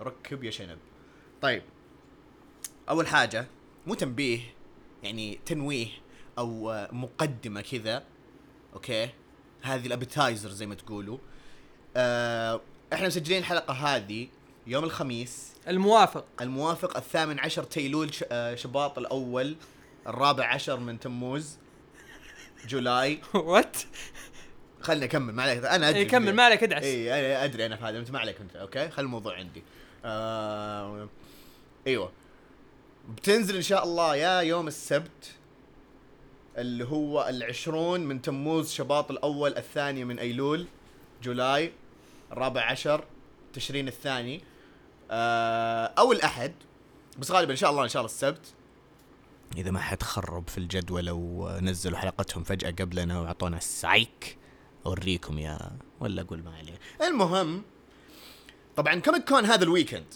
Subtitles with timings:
[0.00, 0.78] ركب يا شنب.
[1.42, 1.62] طيب.
[2.88, 3.46] أول حاجة
[3.86, 4.40] مو تنبيه
[5.02, 5.86] يعني تنويه
[6.38, 8.04] أو مقدمة كذا
[8.74, 9.08] أوكي؟
[9.62, 11.18] هذه الابيتايزر زي ما تقولوا.
[11.96, 12.60] آه
[12.92, 14.28] إحنا مسجلين الحلقة هذه
[14.66, 15.52] يوم الخميس.
[15.68, 16.24] الموافق.
[16.40, 19.56] الموافق الثامن عشر تيلول ش- آه، شباط الأول
[20.06, 21.58] الرابع عشر من تموز
[22.66, 23.20] جولاي.
[23.34, 23.76] وات
[24.80, 26.00] خلني اكمل ما عليك أنا أدري.
[26.00, 26.82] إيه، كمل ما عليك ادعس.
[26.84, 29.62] اي أنا أدري أنا في هذا أنت ما عليك أنت أوكي؟ خلي الموضوع عندي.
[30.04, 31.08] آه
[31.86, 32.12] أيوه.
[33.16, 35.34] بتنزل إن شاء الله يا يوم السبت
[36.58, 40.66] اللي هو العشرون من تموز شباط الأول الثاني من أيلول
[41.22, 41.72] جولاي
[42.32, 43.04] الرابع عشر
[43.52, 44.40] تشرين الثاني.
[45.10, 46.52] آه أو الأحد
[47.18, 48.54] بس غالبا إن شاء الله إن شاء الله السبت.
[49.56, 54.36] إذا ما حد خرب في الجدول أو نزلوا حلقتهم فجأة قبلنا وأعطونا السايك
[54.86, 57.62] أوريكم يا ولا أقول ما عليه المهم
[58.80, 60.14] طبعا Comic Con هذا ال weekend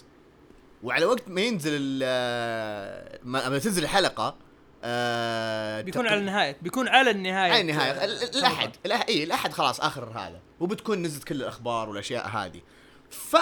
[0.83, 4.35] وعلى وقت ما ينزل ال- ما تنزل الحلقة
[4.83, 6.57] آه بيكون على النهاية.
[6.61, 7.91] بيكون على النهاية على النهاية.
[8.05, 10.41] ال- ال- الأحد الأح- اي الأحد خلاص آخر هذا.
[10.59, 12.61] وبتكون نزلت كل الأخبار والأشياء هذه.
[13.09, 13.35] ف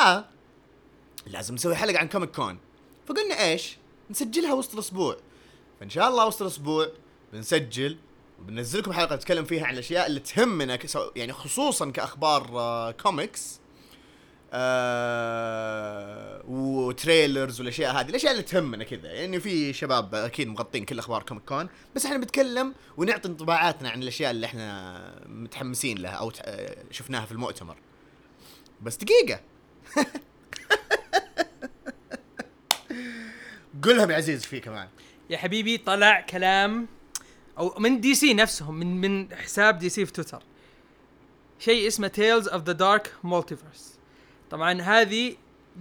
[1.27, 2.57] لازم نسوي حلقة عن كوميك كون
[3.07, 3.77] فقلنا إيش؟
[4.09, 5.17] نسجلها وسط الأسبوع.
[5.79, 6.87] فإن شاء الله وسط الأسبوع
[7.33, 7.97] بنسجل
[8.39, 10.79] وبننزل لكم حلقة نتكلم فيها عن الأشياء اللي تهمنا
[11.15, 13.59] يعني خصوصا كأخبار آه كوميكس
[14.55, 19.11] آه و trailers والأشياء هذه الأشياء اللي تهمنا كذا.
[19.11, 24.03] يعني في شباب أكيد مغطين كل أخبار Comic Con بس إحنا بنتكلم ونعطي انطباعاتنا عن
[24.03, 27.75] الأشياء اللي إحنا متحمسين لها أو آه، شفناها في المؤتمر.
[28.81, 29.39] بس دقيقة.
[33.83, 34.87] قولها يا عزيز فيه كمان.
[35.29, 36.87] يا حبيبي طلع كلام
[37.57, 40.43] أو من DC نفسهم من من حساب DC في تويتر.
[41.59, 43.92] شيء اسمه Tales of the Dark Multiverse
[44.53, 45.35] طبعا هذه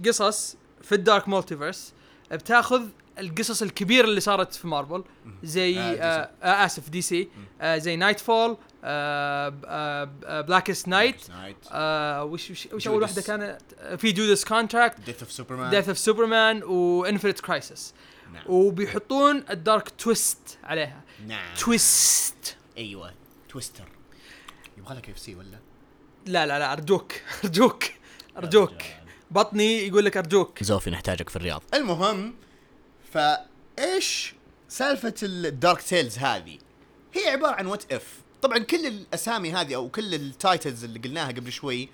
[0.05, 1.93] قصص في ال Dark Multiverse
[2.31, 2.87] بتاخذ
[3.19, 5.03] القصص الكبيرة اللي صارت في مارفل
[5.43, 6.29] زي آه، آه DC.
[6.43, 7.29] آه آسف DC.
[7.61, 10.03] آه زي Knightfall آه
[10.41, 13.01] Blackest Night Night آه وش وش, وش أول.
[13.01, 17.93] واحدة كانت؟ آه، في Judas Contract Death of Superman Death of Superman و Infinite Crisis
[18.33, 18.43] نعم.
[18.47, 21.01] وبيحطون ال dark twist عليها.
[21.27, 21.55] نعم.
[21.55, 23.13] twist أيوه.
[23.49, 23.87] Twister
[24.77, 25.59] يبغى لك KFC ولا؟
[26.25, 27.13] لا لا لا أرجوك
[27.43, 27.83] أرجوك.
[28.37, 28.71] أرجوك.
[29.31, 30.63] بطني يقول لك أرجوك.
[30.63, 31.63] زفي نحتاجك في الرياض.
[31.73, 32.33] المهم
[33.13, 34.33] فإيش
[34.69, 36.57] سالفة ال dark tales هذه؟
[37.13, 41.27] هي عبارة عن what if طبعا كل الأسامي هذه أو كل ال titles اللي قلناها
[41.27, 41.89] قبل شوي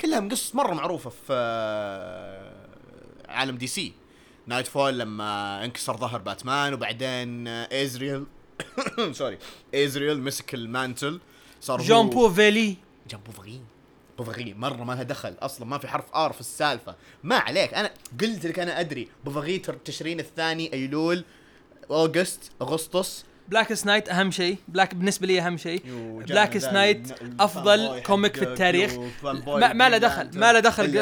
[0.00, 2.66] كلها من قصص مرة معروفة في آه،
[3.28, 3.92] عالم دي سي.
[4.46, 8.24] نايت فول لما انكسر ظهر باتمان وبعدين ازريل
[9.12, 9.38] سوري
[9.74, 11.20] ازريل مسك المانتل
[11.60, 12.76] صار هو- جون بوفيلي
[13.10, 13.20] جنب
[14.20, 16.94] بوفغي مرة ما لها دخل أصلا ما في حرف آر في السالفة.
[17.22, 17.74] ما عليك.
[17.74, 21.24] أنا قلت لك أنا أدري بوفغي تر- تشرين الثاني أيلول
[21.90, 23.24] أوغست أغسطس.
[23.50, 24.56] بلاكست نايت أهم شيء.
[24.68, 25.82] بلاك بالنسبة لي أهم شيء.
[26.28, 27.08] بلاكست جانا نايت
[27.40, 28.92] أفضل كوميك في التاريخ.
[29.22, 30.30] ما, ما له دخل.
[30.34, 30.98] ما له دخل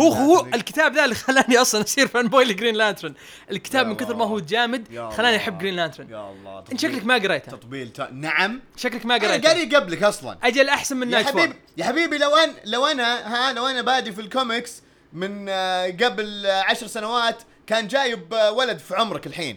[0.00, 0.46] هو هو.
[0.54, 3.14] الكتاب ذا اللي خلاني أصلا اصير فان بوي لجرين لانترن
[3.50, 4.38] الكتاب يا من كثر ما هو.
[4.38, 5.36] جامد يا خلاني.
[5.36, 7.52] أحب جرين لانترن يا الله أنت شكلك ما قريته.
[7.52, 7.92] تطبيل.
[8.12, 8.60] نعم.
[8.76, 9.48] شكلك ما قريته.
[9.48, 10.38] قاري قبلك أصلا.
[10.42, 13.66] أجل أحسن من يا نايت حبيبي فول يا حبيبي لو أنا لو أنا ها لو
[13.66, 19.26] أنا بادي في الكوميكس من آه، قبل عشر سنوات كان جايب آه، ولد في عمرك
[19.26, 19.56] الحين.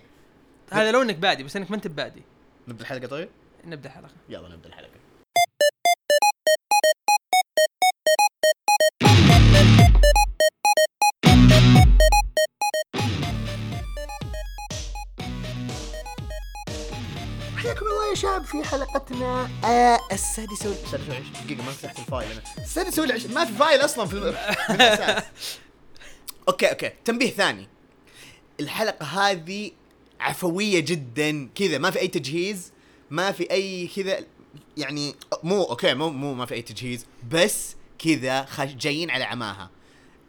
[0.72, 2.24] هذا لو إنك بادي بس إنك ما أنت بادي.
[2.68, 3.30] نبدأ الحلقة طيب
[3.66, 4.92] نبدأ الحلقة يلا نبدأ الحلقة.
[17.58, 21.34] حياكم الله يا شباب في حلقتنا آه السادسة وال- السادسة والعشرين.
[21.46, 22.42] دقيقة ما فتحت ال file أنا.
[22.58, 23.34] السادسة والعشرين.
[23.34, 24.36] ما في file أصلا في الم-
[24.70, 25.24] الأساس
[26.50, 26.90] okay okay.
[27.06, 27.68] تنبيه ثاني.
[28.60, 29.72] الحلقة هذه
[30.20, 32.72] عفوية جدا كذا ما في أي تجهيز
[33.10, 34.20] ما في أي كذا
[34.78, 39.70] يعني مو okay مو مو ما في أي تجهيز بس كذا خش جايين على عماها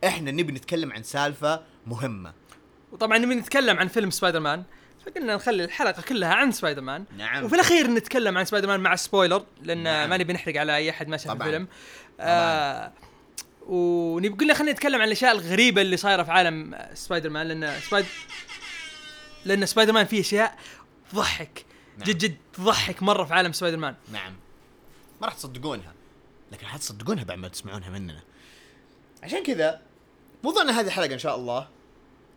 [0.05, 2.33] إحنا نبي نتكلم عن سالفة مهمة
[2.93, 4.63] وطبعا نبي نتكلم عن فيلم سبايدر مان
[5.07, 7.45] فقلنا نخلي الحلقة كلها عن سبايدر مان نعم.
[7.45, 10.11] وفي الأخير نتكلم عن سبايدر مان مع spoiler لأن نعم.
[10.11, 11.47] ما نبي نحرق على أي أحد ما شاف طبعاً.
[11.47, 11.69] الفيلم
[12.21, 12.93] آه
[13.69, 18.09] ونبي قلنا خلينا نتكلم عن الأشياء الغريبة اللي صايرة في عالم سبايدر مان لأن Spider
[19.45, 20.59] لأن سبايدر مان فيه أشياء
[21.13, 21.65] تضحك.
[21.99, 22.09] نعم.
[22.09, 24.33] جد جد تضحك مرة في عالم سبايدر مان نعم.
[25.21, 25.93] ما راح تصدقونها
[26.53, 28.23] لكن راح تصدقونها بعد ما تسمعونها مننا.
[29.23, 29.81] عشان كذا
[30.45, 31.69] موضوعنا هذه الحلقة إن شاء الله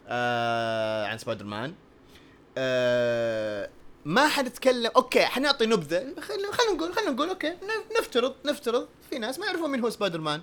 [0.07, 1.74] آه عن سبايدر مان
[2.57, 3.69] آه
[4.06, 6.00] ما حنتكلم okay حنعطي نبذة.
[6.00, 7.57] خلينا خلينا نقول خلينا نقول okay
[8.00, 10.42] نفترض نفترض في ناس ما يعرفون مين هو سبايدر مان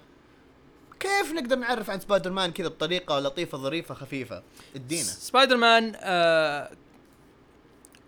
[1.01, 4.43] كيف نقدر نعرف عن سبايدر مان كذا بطريقة لطيفة ظريفة خفيفة؟
[4.77, 5.03] ادينا.
[5.03, 6.71] سبايدر مان آه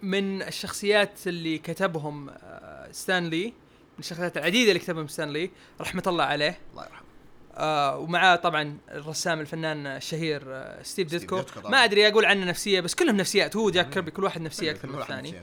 [0.03, 5.51] من الشخصيات اللي كتبهم آه ستانلي من الشخصيات العديدة اللي كتبهم ستانلي
[5.81, 6.59] رحمة الله عليه.
[6.73, 7.07] الله يرحمه.
[7.55, 11.43] آه ومعاه طبعا الرسام الفنان الشهير آه ستيف ستيف ديتكو.
[11.69, 13.57] ما أدري أقول عنه نفسية بس كلهم نفسيات.
[13.57, 15.35] هو جاك كيربي كل واحد نفسية أكثر من الثاني.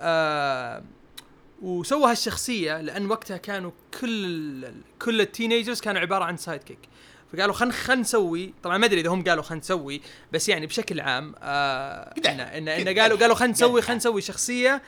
[0.00, 0.82] آه
[1.64, 3.70] وسوى هالشخصية لأن وقتها كانوا
[4.00, 4.64] كل
[5.02, 6.78] كل ال teenagers كانوا عبارة عن sidekick
[7.32, 10.00] فقالوا خلينا خلينا نسوي طبعا ما أدري إذا هم قالوا خلينا نسوي
[10.32, 12.14] بس يعني بشكل عام آه.
[12.26, 12.68] إن إن.
[12.68, 13.80] إن قالوا قالوا خلينا نسوي كده.
[13.80, 14.82] خلينا نسوي شخصية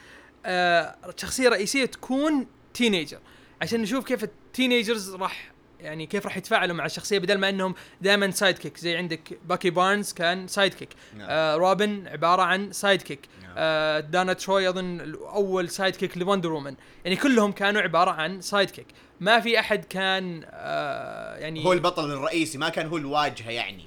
[0.47, 3.19] آه شخصية رئيسية تكون teenager
[3.63, 7.75] عشان نشوف كيف ال teenagers راح يعني كيف راح يتفاعلوا مع الشخصية بدل ما إنهم
[8.01, 11.27] دائما sidekick زي عندك باكي بارنز كان sidekick نعم.
[11.31, 13.55] آه روبن عبارة عن sidekick نعم.
[13.57, 16.75] آه دونا تروي أظن اول sidekick ل Wonder Woman.
[17.05, 18.87] يعني كلهم كانوا عبارة عن sidekick
[19.21, 23.85] ما في أحد كان آه يعني هو البطل الرئيسي ما كان هو الواجهة يعني.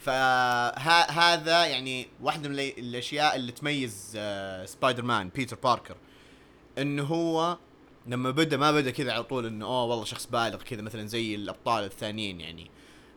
[0.00, 5.96] فهذا يعني واحدة من ال- الأشياء اللي تميز آه، سبايدر مان بيتر باركر
[6.78, 7.58] إنه هو
[8.06, 11.34] لما بدا ما بدا كذا على طول إنه أوه والله شخص بالغ كذا مثلا زي
[11.34, 12.70] الأبطال الثانيين يعني.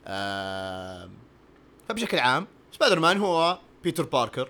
[0.08, 1.10] آه
[1.90, 4.50] فبشكل عام سبايدر مان هو بيتر باركر.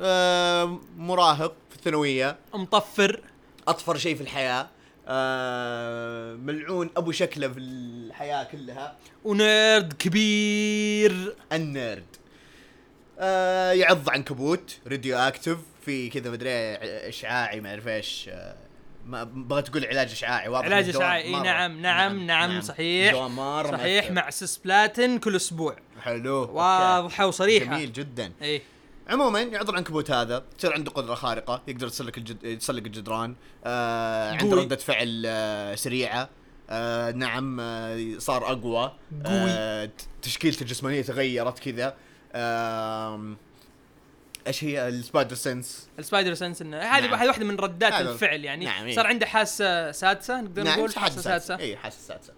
[0.00, 2.38] آه مراهق في الثانوية.
[2.54, 3.20] مطفر.
[3.68, 4.68] أطفر شيء في الحياة.
[5.08, 8.96] آه ملعون أبو شكله في الحياة كلها.
[9.24, 11.36] و nerd كبير.
[11.52, 12.16] ال nerd
[13.18, 16.50] آه يعض عنكبوت radioactive في كذا مدري
[17.08, 18.28] إشعاعي ما أعرف إيش.
[18.28, 18.65] آه
[19.06, 21.32] ما بغيت تقول علاج إشعاعي واضح علاج إشعاعي.
[21.32, 21.42] مرة.
[21.42, 23.12] نعم نعم نعم صحيح.
[23.12, 24.14] دوام مرة صحيح مؤثر.
[24.14, 25.76] مع سيسبلاتين كل أسبوع.
[26.00, 26.50] حلو.
[26.52, 27.66] واضحة وصريحة.
[27.66, 28.32] جميل جدا.
[28.42, 28.62] إيه
[29.08, 30.44] عموما يعض العنكبوت هذا.
[30.58, 32.44] تصير عنده قدرة خارقة يقدر يتسلق الجد...
[32.44, 33.34] يتسلق الجدران.
[33.64, 34.56] آه عنده.
[34.56, 36.28] ردة فعل آه سريعة.
[36.70, 38.92] آه نعم آه صار أقوى.
[39.26, 39.90] آه
[40.22, 41.96] تشكيلته الجسمانية تغيرت كذا.
[42.34, 43.36] آم،
[44.46, 47.28] إيش هي ال spider sense؟ ال spider sense إنه هذه نعم.
[47.28, 48.64] واحدة من ردات هذا- الفعل يعني.
[48.64, 48.96] نعم، إيه.
[48.96, 51.58] صار عنده حاسة سادسة نقدر نقول حاسة سادسة.
[51.58, 52.32] اي حاسة سادسة.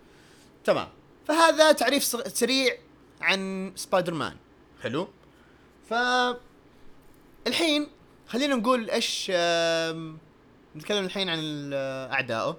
[0.65, 0.89] تمام.
[1.27, 2.77] فهذا تعريف سريع
[3.21, 4.37] عن سبايدر مان
[4.83, 5.09] حلو؟
[5.91, 5.95] ف
[7.47, 7.89] الحين
[8.29, 9.31] خلينا نقول إيش
[10.77, 11.71] نتكلم الحين عن
[12.13, 12.57] أعدائه.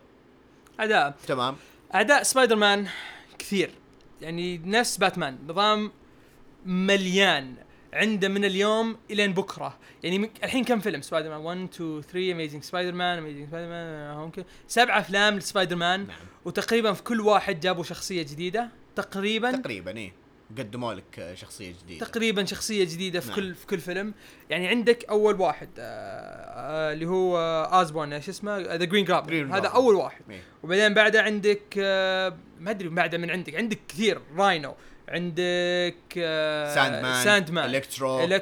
[0.79, 1.15] أداء.
[1.27, 1.55] تمام.
[1.95, 2.87] اعداء سبايدر مان
[3.39, 3.71] كثير.
[4.21, 5.37] يعني نفس باتمان.
[5.47, 5.91] نظام
[6.65, 7.55] مليان.
[7.93, 9.77] عنده من اليوم الين بكرة.
[10.03, 14.17] يعني الحين كم فيلم؟ سبايدر مان 1 2 3 اميزنج سبايدر مان اميزنج سبايدر مان
[14.17, 16.17] ممكن سبع أفلام لسبايدر مان نعم.
[16.45, 18.69] وتقريبا في كل واحد جابوا شخصية جديدة.
[18.95, 20.13] تقريبا تقريبا إيه.
[20.57, 22.05] قدموا لك شخصية جديدة.
[22.05, 23.35] تقريبا شخصية جديدة في نعم.
[23.35, 24.13] كل في كل فيلم.
[24.49, 29.07] يعني عندك أول واحد آه آه اللي هو آه اوزبورن إيش اسمه؟ ذا جرين Green
[29.07, 29.67] جرابل هذا.
[29.67, 30.21] أول واحد.
[30.29, 30.41] إيه.
[30.63, 33.55] وبعدين بعده عندك آه ما أدري بعده من عندك.
[33.55, 34.21] عندك كثير.
[34.37, 34.75] راينو
[35.09, 38.19] عندك آه ساند مان ساند مان إلكترو.
[38.19, 38.41] آه،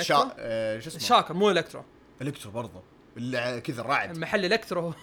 [0.00, 0.34] شا...
[0.38, 1.84] آه، شو اسمه؟ شاكر مو إلكترو.
[2.22, 2.82] إلكترو برضه
[3.16, 4.94] اللي كذا الرعد محل إلكترو.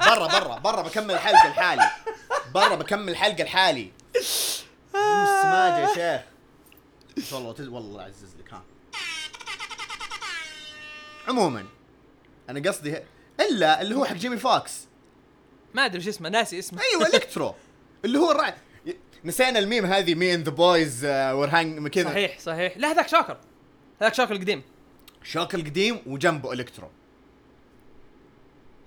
[0.00, 1.90] برا برا برا بكمل الحلقة لحالي
[2.54, 3.92] برا بكمل الحلقة لحالي
[4.94, 6.26] السماجه يا شيخ.
[7.16, 7.68] بس والله تز...
[7.68, 8.64] والله يعزز لك ها.
[11.28, 11.66] عموما
[12.50, 12.98] أنا قصدي
[13.40, 14.86] إلا اللي هو حق جيمي فوكس.
[15.74, 16.82] ما أدري وش اسمه ناسي اسمه.
[16.82, 17.54] أيوه إلكترو.
[18.04, 18.54] اللي هو الرعد.
[19.26, 22.04] نسينا الميم هذه me and the boys were hang كذا.
[22.10, 22.76] صحيح صحيح.
[22.76, 23.36] لا هذاك شاكر.
[24.00, 24.62] هذاك شاكر القديم.
[25.22, 26.88] شوك القديم وجنبه إلكترو.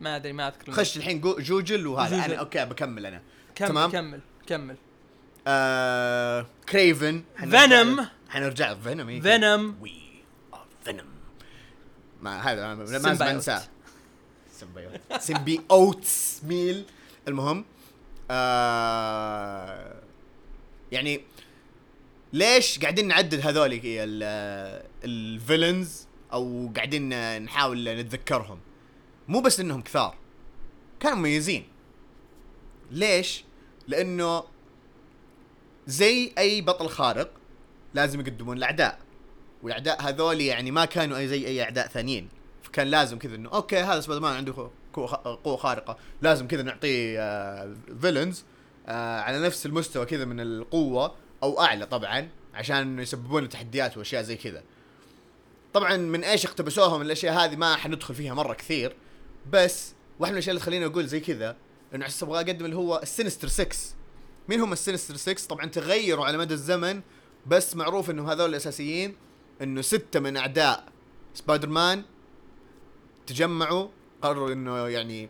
[0.01, 2.17] ما أدري ما أذكر خش الحين جو- جوجل وهذا.
[2.17, 2.31] جوجل.
[2.31, 3.21] أنا أوكي بكمل أنا.
[3.55, 3.91] كمل تمام.
[3.91, 4.75] كمل كمل.
[5.47, 8.01] آه كريفن Venom.
[8.29, 9.21] حنرجع فينوم.
[9.21, 10.01] فينوم وي
[10.83, 11.07] فينوم
[12.21, 13.31] ما هذا ما.
[13.31, 13.61] انساه
[14.53, 16.85] سيمبيوت سيمبي اوتس ميل.
[17.27, 17.65] المهم
[18.31, 19.98] آه
[20.91, 21.21] يعني
[22.33, 23.81] ليش قاعدين نعدد هذول
[25.03, 28.59] ال villains أو قاعدين نحاول نتذكرهم؟
[29.27, 30.15] مو بس إنهم كثار
[30.99, 31.67] كانوا مميزين.
[32.91, 33.43] ليش؟
[33.87, 34.43] لأنه
[35.87, 37.31] زي أي بطل خارق
[37.93, 38.99] لازم يقدمون الأعداء
[39.63, 42.29] والأعداء هذول يعني ما كانوا أي زي أي أعداء ثانيين.
[42.63, 44.71] فكان لازم كذا إنه okay هذا سبايدر مان عنده
[45.43, 48.43] قوة خارقة لازم كذا نعطيه آه villains
[48.89, 54.35] آه على نفس المستوى كذا من القوة أو أعلى طبعا عشان يسببون تحديات وأشياء زي
[54.35, 54.63] كذا.
[55.73, 58.95] طبعا من إيش اقتبسوها من الأشياء هذه ما حندخل فيها مرة كثير
[59.51, 61.55] بس واحد من الأشياء اللي تخليني أقول زي كذا
[61.95, 63.77] إنه احس أبغى أقدم اللي هو السينستر 6
[64.49, 67.01] مين هم السينستر 6 طبعا تغيروا على مدى الزمن
[67.47, 69.15] بس معروف انه هذول الأساسيين
[69.61, 70.85] إنه ستة من أعداء
[71.33, 72.03] سبايدر مان
[73.27, 73.87] تجمعوا
[74.21, 75.29] قرروا إنه يعني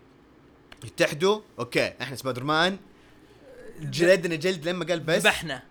[0.84, 1.42] يتحدوا.
[1.60, 2.78] okay إحنا سبايدر مان
[3.82, 5.64] جلدنا جلد لما قال بس ذبحنا.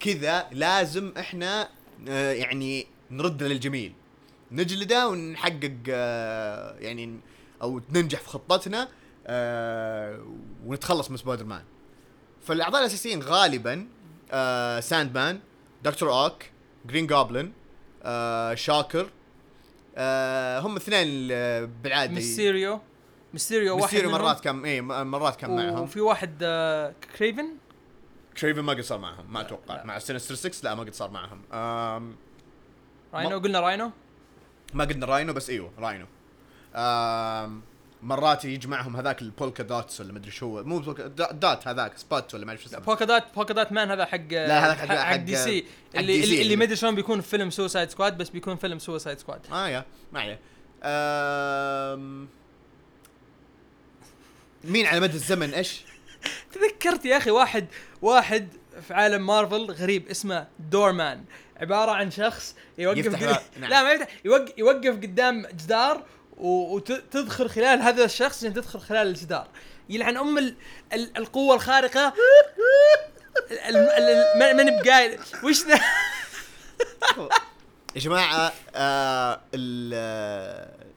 [0.00, 1.68] كذا لازم إحنا
[2.08, 3.92] آه، يعني نرد للجميل.
[4.52, 7.20] نجلده ونحقق آه، يعني
[7.62, 8.88] أو ننجح في خطتنا
[9.26, 10.24] آه،
[10.66, 11.62] ونتخلص من سبايدر مان.
[12.42, 13.86] فالأعضاء الأساسيين غالبا
[14.32, 15.40] آه، ساند مان
[15.84, 16.42] دكتور أوك
[16.86, 17.46] Green Goblin
[18.02, 19.10] آه، شاكر
[19.96, 21.28] آه، هم اثنين
[21.82, 22.12] بالعادة.
[22.12, 22.80] ميستيريو.
[23.32, 24.10] ميستيريو واحد ميستيريو.
[24.10, 25.80] مرات كان اي مرات كان معهم.
[25.82, 27.46] وفي واحد آه، كريفن.
[28.40, 29.84] كريفن ما قد صار معهم ما أتوقع.
[29.84, 31.42] مع سينستر 6 لا ما قد صار معهم.
[31.52, 32.16] آم
[33.14, 33.90] راينو ما- قلنا راينو.
[34.74, 36.06] ما قلنا راينو بس إيوه راينو.
[36.74, 37.62] آم
[38.02, 42.50] مرات يجمعهم هذاك البولكا دوتس ولا مدري شو مو بولكا دوت هذاك سبوت ولا ما
[42.50, 42.80] اعرف شو اسمه.
[42.80, 45.64] بولكا دات بولكا دات مان هذا حق لا، هذاك حق- حق, حق- دي سي.
[45.96, 46.24] اللي DC.
[46.24, 49.40] اللي, اللي ما أدري شلون بيكون في فيلم سوسايد سكواد بس بيكون فيلم سوسايد سكواد
[49.52, 50.38] آه يا ما عليه.
[54.64, 55.80] مين على مدى الزمن؟ إيش؟
[56.52, 57.66] تذكرت يا أخي واحد
[58.02, 58.48] واحد
[58.88, 61.24] في عالم مارفل غريب اسمه دورمان
[61.56, 63.40] عبارة عن شخص يوقف يفتح قد...
[63.60, 63.70] نعم.
[63.70, 64.06] لا ما يفتح.
[64.24, 66.04] يوقف, يوقف قدام جدار
[66.36, 69.48] وتدخل خلال هذا الشخص عشان تدخل خلال الجدار.
[69.88, 70.54] يلعن أم ال...
[70.92, 71.16] ال...
[71.18, 72.12] القوة الخارقة.
[73.50, 73.58] ال...
[73.76, 73.76] ال...
[73.76, 74.38] ال...
[74.38, 75.80] ما- ماني بقايل وش ذا
[77.96, 79.94] يا جماعة آه ال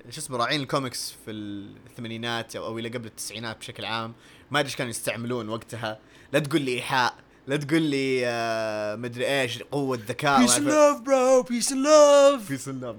[0.10, 4.14] شو اسمه راعين الكوميكس في الثمانينات أو أو إلى قبل التسعينات بشكل عام.
[4.52, 6.00] ما أدري إيش كانوا يستعملون وقتها.
[6.34, 7.16] لا تقول لي إيحاء
[7.48, 10.42] لا تقول لي آه مدري إيش قوة ذكاء.
[10.42, 12.96] peace love bro peace love peace love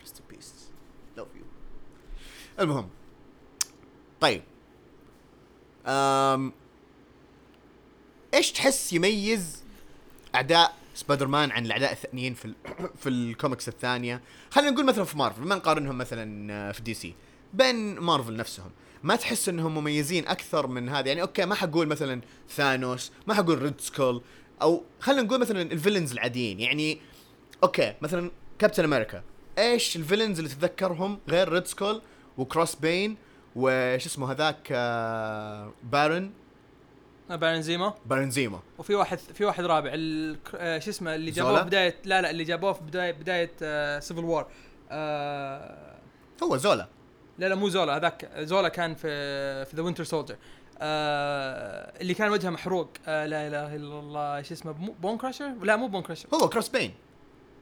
[0.00, 0.52] rest peace
[1.16, 1.44] love you
[2.60, 2.88] المهم.
[4.20, 4.42] طيب.
[5.86, 6.52] أم
[8.34, 9.62] إيش تحس يميز
[10.34, 12.54] أعداء سبايدر مان عن الأعداء الثانيين في
[13.00, 14.20] في الكوميكس الثانية.
[14.50, 17.14] خلينا نقول مثلا في مارفل ما نقارنهم مثلا آه، في دي سي.
[17.54, 18.70] بين مارفل نفسهم
[19.02, 23.62] ما تحس إنهم مميزين أكثر من هذا؟ يعني أوكي ما حقول مثلا ثانوس ما حقول
[23.62, 24.22] Red Skull
[24.62, 26.60] أو خلينا نقول مثلا ال villains العاديين.
[26.60, 27.00] يعني
[27.62, 29.22] أوكي مثلا كابتن أمريكا
[29.58, 32.02] إيش ال villains اللي تتذكرهم غير Red Skull
[32.38, 33.16] و Crossbones
[33.56, 36.30] وش اسمه هذاك آه بارن
[37.30, 41.58] بارن زيما بارن زيما وفي واحد في واحد رابع ال- آه، شو اسمه اللي جابوه؟
[41.60, 43.50] في بدايه لا لا اللي جابوه في بدايه بداية
[44.00, 44.46] Civil War
[44.90, 45.96] آه
[46.42, 46.88] هو زولا.
[47.38, 48.30] لا لا مو زولا هذاك.
[48.38, 49.08] زولا كان في
[49.64, 50.36] في The Winter Soldier
[50.78, 52.90] آه اللي كان وجهه محروق.
[53.06, 56.68] آه لا إله إلا الله إيش اسمه Bone Crusher لا مو بون كراشر هو كروس
[56.68, 56.94] بين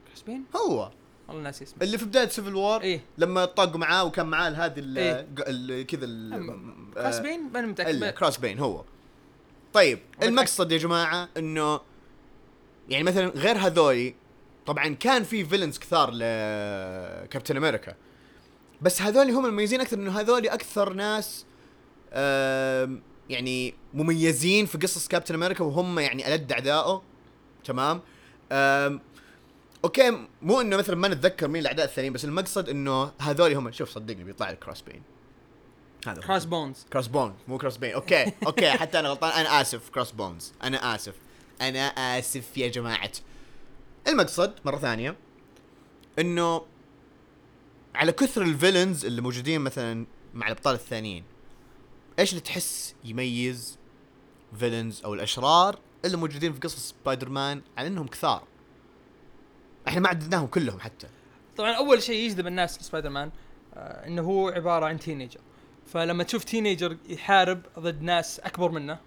[0.08, 0.90] كريسبين هو.
[1.28, 1.82] والله ناسي اسمه.
[1.82, 3.00] اللي في بداية سيفل وور إيه.
[3.18, 5.82] لما طاقوا معاه وكان معاه هذه إيه.
[5.82, 8.10] كذا آه، كريسبين ماني متأكد.
[8.10, 8.84] كروس بين هو.
[9.74, 9.98] طيب.
[10.22, 11.80] المقصد يا جماعة إنه
[12.88, 14.14] يعني مثلا غير هذولي
[14.66, 17.94] طبعا كان في فيلنز كثار لكابتن أمريكا
[18.82, 21.46] بس هذولي هم المميزين أكثر إنه هذولي أكثر ناس
[23.30, 27.02] يعني مميزين في قصص كابتن أمريكا وهم يعني ألد أعدائه.
[27.64, 28.00] تمام؟
[29.84, 33.72] أوكي مو إنه مثلا ما نتذكر مين الأعداء الثانيين بس المقصد إنه هذولي هم.
[33.72, 35.02] شوف صدقني بيطلع لك كروس بين
[36.08, 36.20] هذا.
[36.20, 38.32] Crossbones Crossbone مو كروس بين أوكي.
[38.46, 38.70] أوكي.
[38.70, 39.30] حتى أنا غلطان.
[39.30, 39.90] أنا آسف.
[39.90, 41.14] Crossbones أنا آسف.
[41.60, 41.78] أنا
[42.18, 43.12] آسف يا جماعة.
[44.08, 45.16] المقصد مرة ثانية
[46.18, 46.62] إنه
[47.94, 51.24] على كثر ال villains اللي موجودين مثلا مع الأبطال الثانيين
[52.18, 53.78] إيش اللي تحس يميز
[54.58, 58.44] villains أو الأشرار اللي موجودين في قصص سبايدر مان على إنهم كثار؟
[59.88, 61.06] إحنا ما عددناهم كلهم حتى.
[61.56, 63.30] طبعا أول شيء يجذب الناس لسبايدر مان
[63.74, 65.40] آه إنه هو عبارة عن teenager
[65.94, 68.98] فلما تشوف teenager يحارب ضد ناس أكبر منه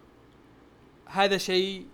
[1.05, 1.85] هذا شيء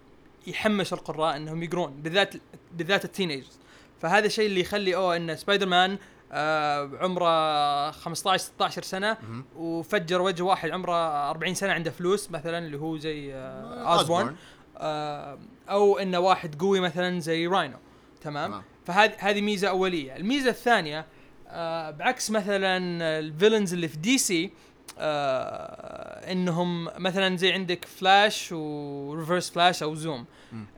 [0.47, 2.33] يحمس القراء إنهم يقرون بالذات
[2.71, 3.59] بالذات ال teenagers
[4.01, 5.97] فهذا الشيء اللي يخلي أوه إن سبايدر مان
[6.31, 9.17] آه عمره 15 16 سنة.
[9.57, 14.35] وفجأة يواجه واحد عمره 40 سنة عنده فلوس مثلا اللي هو زي آه اوزبورن
[14.77, 15.37] آه
[15.69, 17.77] أو إنه واحد قوي مثلا زي راينو
[18.21, 18.63] تمام؟ تمام.
[18.85, 20.15] فهذه هذه ميزة أولية.
[20.15, 21.05] الميزة الثانية
[21.47, 22.77] آه بعكس مثلا
[23.19, 24.51] ال villains اللي في دي سي
[24.99, 30.25] آه إنهم مثلا زي عندك Flash و Reverse Flash أو Zoom.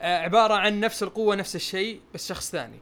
[0.02, 2.80] آه عبارة عن نفس القوة نفس الشيء بس شخص ثاني.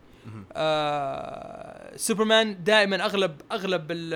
[0.54, 4.14] آه سوبرمان دائما أغلب أغلب ال-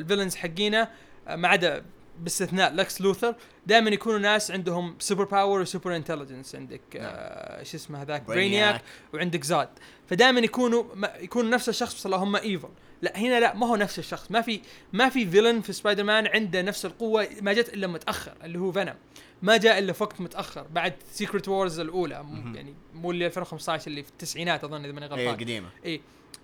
[0.00, 0.88] ال villains حقينه
[1.28, 1.82] آه، ما عدا
[2.18, 3.34] باستثناء لكس لوثر
[3.66, 8.82] دائما يكونوا ناس عندهم super power و super intelligence عندك آه شو اسمه هذاك؟ Brainiac
[9.14, 9.68] وعندك Zod
[10.08, 10.84] فدائما يكونوا
[11.20, 12.68] يكونوا نفس الشخص بس اللهم evil
[13.02, 14.30] لا هنا لا ما هو نفس الشخص.
[14.30, 14.60] ما في
[14.92, 18.72] ما في villain في سبايدر مان عنده نفس القوة ما جت إلا متأخر اللي هو
[18.72, 18.94] فينوم
[19.42, 22.56] ما جاء إلا في وقت متأخر بعد Secret Wars الأولى مو-.
[22.56, 25.34] يعني مو اللي 2015 اللي في التسعينات أظن إذا ماني هي غلطان.
[25.34, 26.00] القديمه اي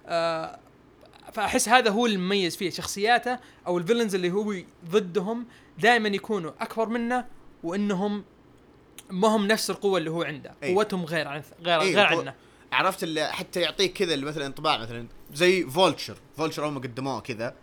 [0.07, 0.59] آه
[1.33, 4.55] فأحس هذا هو المميز فيه شخصياته أو ال villains اللي هو
[4.91, 5.47] ضدهم
[5.79, 7.25] دائما يكونوا أكبر منه
[7.63, 8.25] وإنهم
[9.11, 10.55] ما هم نفس القوة اللي هو عنده.
[10.63, 10.75] إيه.
[10.75, 12.35] قوتهم غير عن غير إيه، غير عنه
[12.73, 16.17] عرفت اللي حتى يعطيك كذا مثلا انطباع مثلا زي فولتشر.
[16.37, 17.55] فولتشر اول ما قدموه كذا.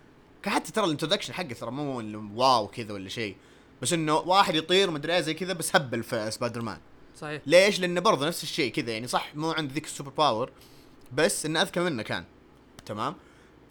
[0.44, 2.04] كان حتى ترى ال introduction حقه ترى مو
[2.36, 3.36] wow كذا ولا شيء.
[3.82, 6.78] بس إنه واحد يطير مدري إيه زي كذا بس هبل في سبايدر مان
[7.18, 7.42] صحيح.
[7.46, 8.92] ليش؟ لأنه برضه نفس الشيء كذا.
[8.92, 10.52] يعني صح مو عنده ذيك ال super power
[11.14, 12.26] بس إنه أذكى منه كان.
[12.86, 13.16] تمام؟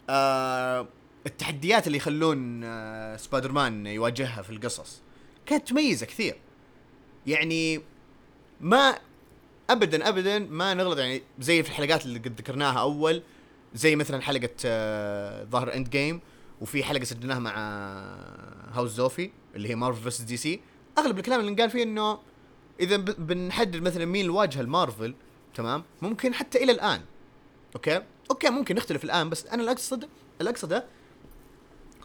[0.09, 0.87] آه
[1.25, 5.01] التحديات اللي يخلون آه سبايدر مان يواجهها في القصص.
[5.45, 6.35] كانت تميزة كثير.
[7.27, 7.81] يعني
[8.61, 8.99] ما
[9.69, 13.23] ابدا ابدا ما نغلط يعني زي في الحلقات اللي قد ذكرناها أول.
[13.73, 16.21] زي مثلا حلقة آه ظهر اند جيم
[16.61, 17.51] وفي حلقة سجلناها مع
[18.73, 20.61] هاوس زوفي اللي هي مارفل فيرسس دي سي
[20.97, 22.19] أغلب الكلام اللي قال فيه إنه
[22.79, 25.15] إذا بنحدد مثلا مين الواجهة المارفل
[25.55, 27.01] تمام؟ ممكن حتى إلى الآن.
[27.75, 28.01] أوكي؟
[28.31, 30.85] أوكي ممكن نختلف الآن بس أنا اللي اقصد اللي اقصده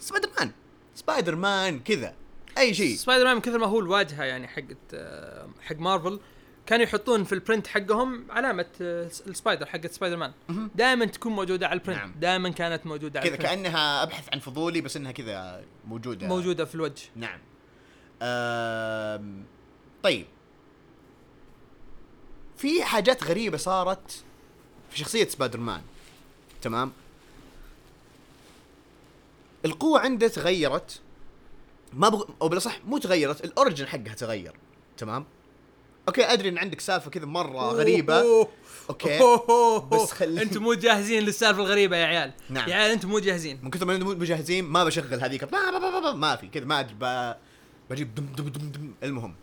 [0.01, 0.53] سبايدر مان
[0.95, 2.15] سبايدر مان كذا.
[2.59, 2.97] أي شيء.
[2.97, 4.49] سبايدر مان من كثر ما هو الواجهة يعني
[4.95, 6.21] آه، حق مارفل
[6.69, 10.33] كانوا يحطون في ال print حقهم علامة آه، ال spider حقت سبايدر مان.
[10.75, 12.15] دائما تكون موجودة على ال print نعم.
[12.21, 16.27] دائما كانت موجودة على كذا كأنها أبحث عن فضولي بس إنها كذا موجودة.
[16.27, 17.03] موجودة في الوجه.
[17.17, 17.41] نعم.
[20.03, 20.27] طيب.
[22.57, 24.25] في حاجات غريبة صارت
[24.91, 25.83] في شخصية سبايدر مان
[26.63, 26.93] تمام؟
[29.65, 31.01] القوة عنده تغيرت.
[31.93, 32.25] ما بغ...
[32.43, 34.55] أو بالأصح مو تغيرت ال origin حقها تغير.
[34.97, 35.25] تمام؟
[36.09, 38.21] أوكي أدري إن عندك سالفة كذا مرة غريبة.
[38.21, 38.49] أوه.
[38.91, 39.89] أوكي أوه.
[39.89, 42.33] بس خلي- أنتم مو جاهزين للسالفة الغريبة يا عيال.
[42.51, 42.69] نعم.
[42.69, 43.61] يا عيال أنتم مو جاهزين.
[43.63, 45.55] من كثر ما أنتم مو مجهزين ما بشغل هذيك.
[46.15, 47.37] ما في كذا ما ادري ب-
[47.91, 48.93] بجيب دم دم دم دم.
[49.03, 49.35] المهم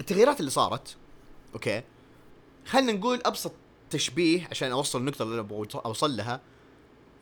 [0.00, 0.96] التغييرات اللي صارت
[1.54, 1.82] أوكي.
[2.66, 3.52] خلينا نقول أبسط
[3.90, 6.40] تشبيه عشان أوصل النقطة اللي أنا أبغى أوصل لها.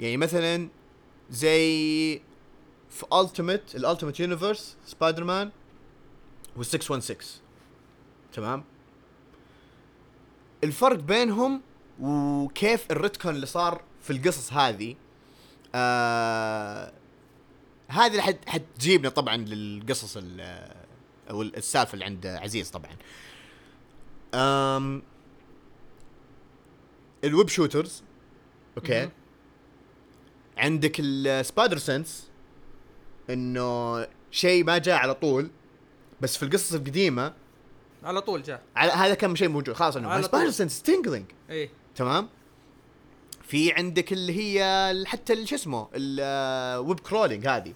[0.01, 0.69] يعني مثلا
[1.31, 2.15] زي
[2.91, 5.51] في ultimate ال Ultimate Universe سبايدر مان
[6.57, 7.27] وال 616
[8.33, 8.65] تمام؟
[10.65, 11.63] الفرق بينهم
[12.01, 14.95] وكيف ال retcon اللي صار في القصص هذه
[15.75, 16.93] آه
[17.89, 20.17] هذه اللي حت حتجيبنا طبعا للقصص
[21.31, 22.91] أو السالفة اللي عند عزيز طبعا.
[24.35, 25.03] آم
[27.25, 28.03] ال web shooters
[28.77, 29.09] أوكي.
[30.57, 32.31] عندك ال spider sense
[33.31, 35.51] إنه شيء ما جاء على طول
[36.21, 37.35] بس في القصص القديمة
[38.05, 38.63] على طول جاء.
[38.77, 40.51] على هذا كان شيء موجود خلاص إنه spider.
[40.51, 42.29] sense tingling إيه تمام؟
[43.43, 47.75] في عندك اللي هي حتى شو اسمه ال web crawling هذه.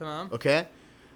[0.00, 0.28] تمام.
[0.32, 0.66] أوكي؟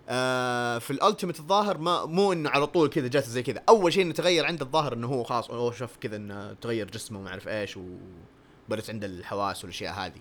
[0.09, 3.63] آه في ال Ultimate الظاهر ما مو إنه على طول كذا جات زي كذا.
[3.69, 7.19] أول شيء إنه تغير عنده الظاهر إنه هو خلاص هو شاف كذا إنه تغير جسمه
[7.19, 10.21] وما أعرف إيش وبدت عنده الحواس والأشياء هذه.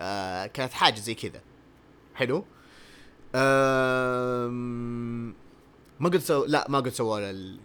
[0.00, 1.40] آه كانت حاجة زي كذا.
[2.14, 2.44] حلو؟
[3.34, 5.34] آم،
[6.00, 7.60] ما قد سو لا ما قد سووا له ال...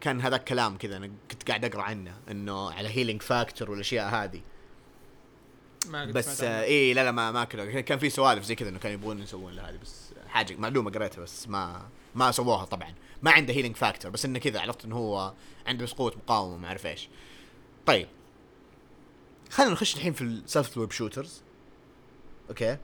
[0.00, 4.40] كان هذاك كلام كذا أنا كنت قاعد أقرأ عنه إنه على healing factor والأشياء هذه.
[5.88, 6.42] ما قد بس.
[6.42, 7.80] آه إيه لا لا ما ما كذا.
[7.80, 11.48] كان في سوالف زي كذا إنه كانوا يبغون يسوون هذه بس حاجة معلومة قريتها بس
[11.48, 11.82] ما
[12.14, 12.94] ما سووها طبعا.
[13.22, 15.32] ما عنده healing factor بس إنه كذا عرفت إنه هو
[15.66, 17.08] عنده بس قوه مقاومه ما أعرف إيش.
[17.86, 18.08] طيب.
[19.50, 21.42] خلينا نخش الحين في سالفه ال web shooters
[22.48, 22.76] أوكي.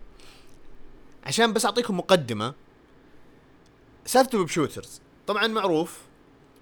[1.24, 2.54] عشان بس أعطيكم مقدمة.
[4.08, 5.98] سالفه ال web shooters طبعا معروف.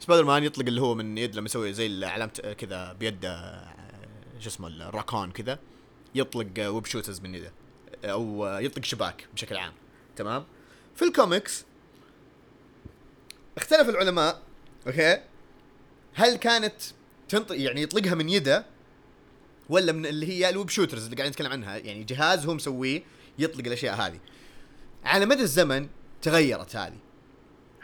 [0.00, 3.74] سبايدر مان يطلق اللي هو من يد لما يسوي زي علامه كذا بيده آه،
[4.40, 5.58] شو اسمه الراكون كذا
[6.14, 7.52] يطلق آه، web shooters من يده
[8.04, 9.72] أو آه، يطلق شباك بشكل عام.
[10.16, 10.44] تمام؟
[10.96, 11.64] في الكوميكس
[13.56, 14.42] اختلف العلماء
[14.86, 15.22] أوكي؟
[16.14, 16.74] هل كانت
[17.28, 18.66] تنطق يعني يطلقها من يده
[19.68, 23.02] ولا من اللي هي ال web shooters اللي قاعدين نتكلم عنها؟ يعني جهاز هو مسويه
[23.38, 24.20] يطلق الأشياء هذه.
[25.04, 25.88] على مدى الزمن
[26.22, 27.05] تغيرت هذه.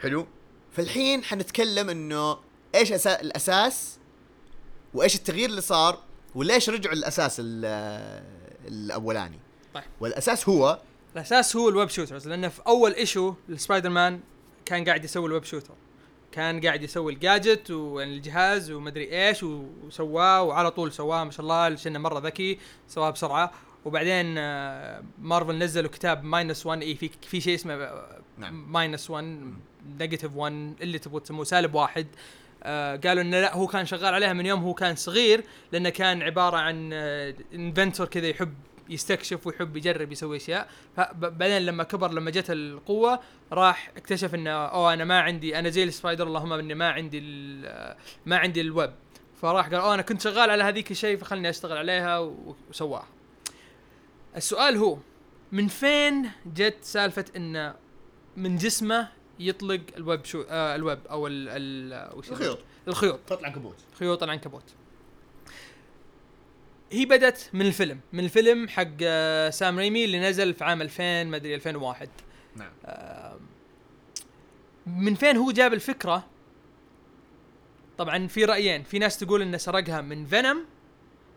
[0.03, 0.27] حلو؟
[0.71, 2.37] فالحين حنتكلم إنه
[2.75, 3.21] إيش أسا...
[3.21, 3.97] الأساس
[4.93, 5.99] وإيش التغيير اللي صار
[6.35, 8.23] وليش رجعوا للأساس ال-
[8.67, 9.39] الأولاني.
[9.73, 9.83] طيب.
[9.99, 10.79] والأساس هو
[11.15, 14.19] الأساس هو ال web shooters لأنه في أول issue لسبايدر مان
[14.65, 15.73] كان قاعد يسوي ال web shooter.
[16.31, 21.99] كان قاعد يسوي الجاجت والجهاز ومدري إيش وسواه وعلى طول سواه ما شاء الله لأنه
[21.99, 23.51] مرة ذكي سواه بسرعة.
[23.85, 27.91] وبعدين آه، مارفل نزلوا كتاب minus 1 اي في في شيء اسمه
[28.37, 28.71] نعم.
[28.73, 29.53] minus 1
[29.99, 32.07] negative 1 اللي تبغوا تسموه سالب واحد.
[32.63, 36.21] آه قالوا إنه لا هو كان شغال عليها من يوم هو كان صغير لأنه كان
[36.21, 36.93] عبارة عن
[37.53, 38.53] inventor كذا يحب
[38.89, 40.67] يستكشف ويحب يجرب يسوي أشياء.
[40.97, 43.19] ف- بعدين لما كبر لما جت القوة
[43.51, 47.19] راح اكتشف إنه أوه أنا ما عندي أنا زي ال spider اللهم إني ما عندي
[48.25, 48.91] ما عندي الويب.
[49.41, 52.19] فراح قال أوه أنا كنت شغال على هذيك الشيء فخلني أشتغل عليها.
[52.69, 53.07] وسواها
[54.35, 54.97] السؤال هو
[55.51, 57.75] من فين جت سالفة انه
[58.37, 59.07] من جسمه
[59.39, 62.59] يطلق ال web shoo- آه الويب أو ال ال وش الخيوط.
[62.87, 63.19] الخيوط.
[63.29, 63.75] خط العنكبوت.
[63.99, 64.63] خيوط العنكبوت.
[66.91, 67.99] هي بدت من الفيلم.
[68.13, 72.09] من الفيلم حق آه، سام ريمي اللي نزل في عام 2000 ما أدري 2001
[72.55, 72.71] نعم.
[72.85, 73.39] آه،
[74.85, 76.27] من فين هو جاب الفكرة؟
[77.97, 78.83] طبعا في رأيين.
[78.83, 80.65] في ناس تقول انه سرقها من فينوم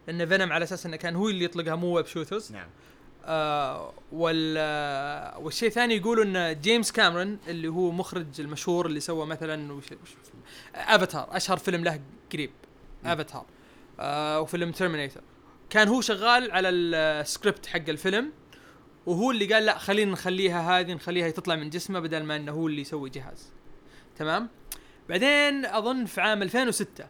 [0.07, 2.53] لأن فينوم على أساس إنه كان هو اللي يطلقها مو web shooters.
[2.53, 2.69] نعم.
[3.25, 9.27] آه وال آه، والشيء الثاني يقولوا إن جيمس كاميرون اللي هو مخرج المشهور اللي سوى
[9.27, 10.11] مثلا وش وش
[10.75, 12.01] افاتار أشهر فيلم له
[12.33, 12.51] قريب.
[13.05, 13.45] افاتار
[14.01, 15.21] آه وفيلم ترمينيتر
[15.71, 18.33] كان هو شغال على السكريبت حق الفيلم
[19.07, 22.67] وهو اللي قال لا خلينا نخليها هذه نخليها تطلع من جسمه بدل ما إنه هو
[22.67, 23.53] اللي يسوي جهاز.
[24.17, 24.49] تمام؟
[25.09, 27.05] بعدين أظن في عام 2006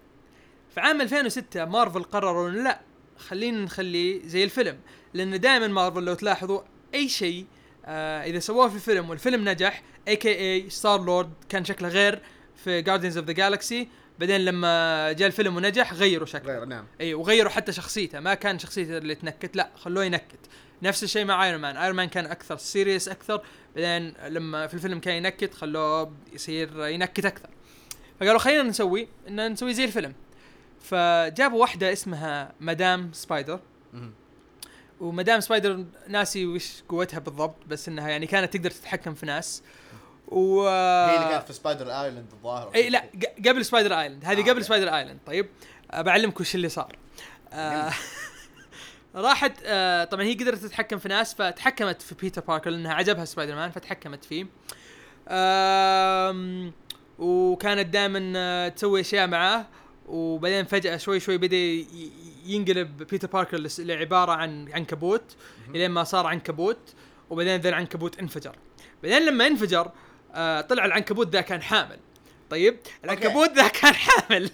[0.77, 2.81] في عام 2006 مارفل قرروا إنه لا
[3.19, 4.79] خلينا نخليه زي الفيلم
[5.15, 6.61] لأن دائما مارفل لو تلاحظوا
[6.95, 7.47] أي شيء
[7.85, 12.23] آه إذا سووه في الفيلم والفيلم نجح a.k.a ستار لورد كان شكله غير
[12.65, 16.53] في جاردينز اوف ذا جالكسي بعدين لما جاء الفيلم ونجح غيروا شكله.
[16.53, 16.87] غير نعم.
[17.01, 20.41] إي وغيروا حتى شخصيته ما كان شخصيته اللي تنكت لا خلوه ينكت.
[20.83, 23.43] نفس الشيء مع ايرون مان ايرون مان كان أكثر serious أكثر
[23.77, 27.49] بعدين لما في الفيلم كان ينكت خلوه يصير ينكت أكثر.
[28.21, 30.13] فقالوا خلينا نسوي إن نسوي زي الفيلم.
[30.91, 33.61] فجابوا واحدة اسمها مدام سبايدر.
[35.01, 39.63] ومدام سبايدر ناسي وش قوتها بالضبط بس إنها يعني كانت تقدر تتحكم في ناس.
[40.29, 43.05] و هي اللي كانت في سبايدر ايلاند الظاهر إي لا
[43.47, 44.65] قبل سبايدر ايلاند هذه آه، قبل.
[44.65, 45.49] سبايدر ايلاند طيب
[45.95, 46.97] بعلمك وش اللي صار.
[47.53, 47.93] آه
[49.15, 53.55] راحت آه طبعا هي قدرت تتحكم في ناس فتحكمت في بيتر باركر لأنها عجبها سبايدر
[53.55, 54.47] مان فتحكمت فيه.
[57.19, 59.67] وكانت دائما تسوي أشياء معاه.
[60.07, 61.85] وبعدين فجأة شوي شوي بدأ
[62.47, 65.37] ينقلب بيتر باركر لعبارة عن عنكبوت
[65.75, 66.79] إلين ما صار عنكبوت
[67.31, 68.57] وبعدين ذا العنكبوت انفجر.
[69.03, 69.91] بعدين لما انفجر
[70.35, 71.99] آه طلع العنكبوت ذا كان حامل.
[72.51, 74.51] طيب؟ العنكبوت ذا كان حامل.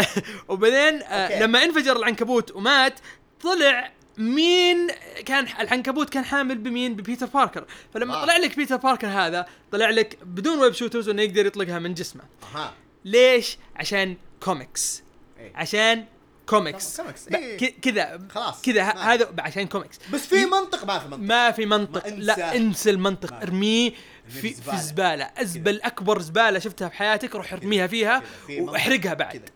[0.48, 1.42] وبعدين آه.
[1.42, 3.00] لما انفجر العنكبوت ومات
[3.40, 4.88] طلع مين
[5.24, 7.64] كان العنكبوت كان حامل بمين؟ ببيتر باركر.
[7.94, 8.24] فلما آه.
[8.24, 12.22] طلع لك بيتر باركر هذا طلع لك بدون web shooters إنه يقدر يطلقها من جسمه.
[12.54, 12.74] أها.
[13.04, 14.16] ليش؟ عشان
[14.46, 15.02] كوميكس
[15.38, 15.52] إيه.
[15.54, 16.04] عشان
[16.46, 17.58] comics comics، إيه.
[17.58, 18.62] ك- كذا خلاص.
[18.62, 21.18] كذا هذا عشان كوميكس بس في منطق ما في منطق.
[21.24, 22.06] ما في منطق.
[22.08, 22.14] ما.
[22.14, 22.90] لا إنسى.
[22.90, 23.34] المنطق.
[23.34, 23.92] ارميه
[24.28, 24.72] في في.
[24.72, 29.50] الزباله ازبل اكبر زبالة شفتها في حياتك روح ارميها فيها واحرقها بعد.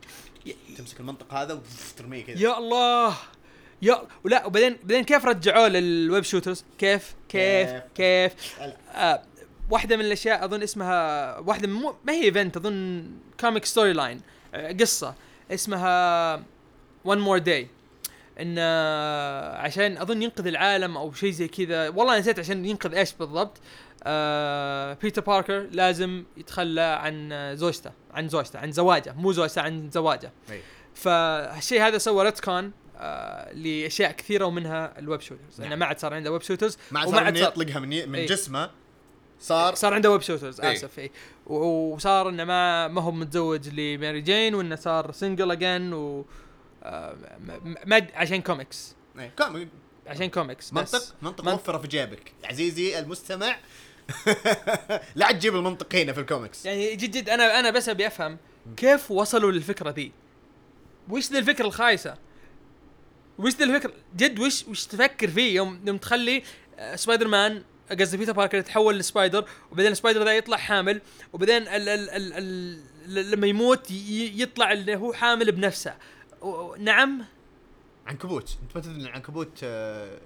[0.44, 0.54] كذا.
[0.78, 1.60] تمسك المنطق هذا
[1.94, 2.38] وترميه كذا.
[2.38, 3.16] يا الله.
[3.82, 8.60] يا ولا وبعدين بعدين كيف رجعوه لل web shooters؟ كيف؟ كيف؟ كيف؟ كيف.
[8.94, 9.22] آه
[9.70, 14.22] واحدة من الأشياء أظن اسمها واحدة من مو ما هي event أظن comic storyline آه،
[14.54, 15.14] قصة
[15.50, 16.44] اسمها
[17.04, 17.68] One More Day
[18.40, 23.12] إن آه، عشان أظن ينقذ العالم أو شيء زي كذا والله نسيت عشان ينقذ إيش
[23.12, 23.60] بالضبط
[24.02, 29.90] آه بيتر باركر لازم يتخلى عن آه، زوجته عن زوجته عن زواجه مو زوجته عن
[29.90, 30.32] زواجه.
[30.94, 35.60] فالشيء هذا سوى retcon آه لأشياء كثيرة ومنها ال web shooters.
[35.60, 38.26] انه ما عاد صار عنده web shooters صار عاد صار يطلقها من من.
[38.26, 38.70] جسمه
[39.40, 40.60] صار صار عنده web shooters.
[40.60, 41.10] آسف إي
[41.50, 46.24] وصار إنه ما ما هو متزوج لماري جين وإنه صار single again و
[46.82, 48.94] آه، م- م- ما د- عشان كوميكس.
[49.38, 49.68] كم-
[50.06, 51.44] عشان كوميكس منطق بس منطق.
[51.44, 53.56] موفرة في جيبك عزيزي المستمع
[55.16, 58.38] لا تجيب المنطق هنا في الكوميكس يعني جد جد أنا أنا بس أبي أفهم
[58.76, 60.12] كيف وصلوا للفكرة ذي؟
[61.08, 62.16] وش ذي الفكرة الخايسة؟
[63.38, 66.42] وش ذي الفكرة جد وش وش تفكر فيه يوم يوم تخلي
[66.78, 67.62] آه، سبايدر مان
[68.00, 71.00] قصدي بيتر باركر يتحول ل spider وبعدين spider ذا يطلع حامل
[71.32, 72.32] وبعدين ال ال ال
[73.06, 75.94] ال لما يموت يطلع اللي هو حامل بنفسه.
[76.78, 77.24] نعم؟
[78.06, 78.58] عنكبوت.
[78.62, 80.18] انت ما تدري إن العنكبوت آه،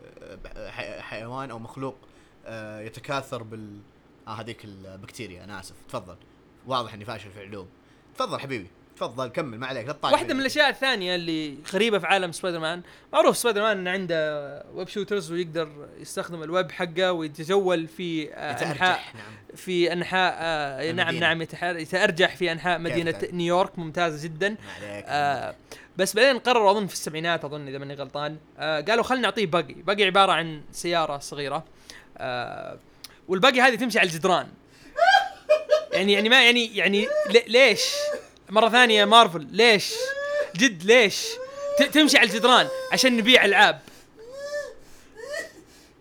[1.01, 1.97] حيوان أو مخلوق
[2.47, 3.81] آه، يتكاثر بال
[4.29, 5.45] آه هذيك البكتيريا.
[5.45, 5.75] أنا آسف.
[5.89, 6.17] تفضل.
[6.67, 7.69] واضح إني فاشل في العلوم
[8.15, 8.71] تفضل حبيبي.
[8.97, 12.83] تفضل كمل ما عليك لا واحدة من الأشياء الثانية اللي غريبة في عالم سبايدر مان
[13.13, 15.69] معروف سبايدر مان انه عنده web shooters ويقدر
[16.01, 19.57] يستخدم الويب حقه ويتجول في آه، أنحاء نعم.
[19.57, 21.17] في أنحاء آه نعم.
[21.17, 24.49] نعم يتأرجح في أنحاء مدينة؟ نيويورك ممتازة جدا.
[24.49, 24.57] ما
[24.89, 25.55] عليك آه
[25.97, 29.75] بس بعدين قرروا أظن في السبعينات أظن إذا ماني غلطان آه قالوا خلينا نعطيه باقي
[29.75, 31.65] باقي عبارة عن سيارة صغيرة
[32.19, 32.79] آه
[33.29, 34.47] والباقي هذه تمشي على الجدران.
[35.93, 37.83] يعني يعني ما يعني يعني لي- ليش؟
[38.51, 39.93] مرة ثانية مارفل ليش؟
[40.57, 41.25] جد ليش؟
[41.93, 43.81] تمشي على الجدران عشان نبيع العاب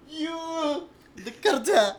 [0.10, 0.88] يو
[1.20, 1.98] ذكرتها.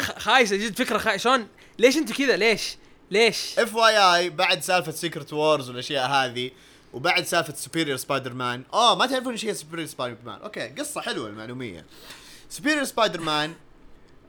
[0.00, 2.76] خ- خايسة جد فكرة خايسة شلون؟ ليش انت كذا؟ ليش؟
[3.10, 6.50] ليش؟ FYI بعد سالفة Secret Wars والأشياء هذه
[6.92, 11.84] وبعد سالفة Superior Spider-Man آه ما تعرفون إيش هي Superior Spider-Man okay قصة حلوة للمعلومية.
[12.50, 13.54] Superior Spider-Man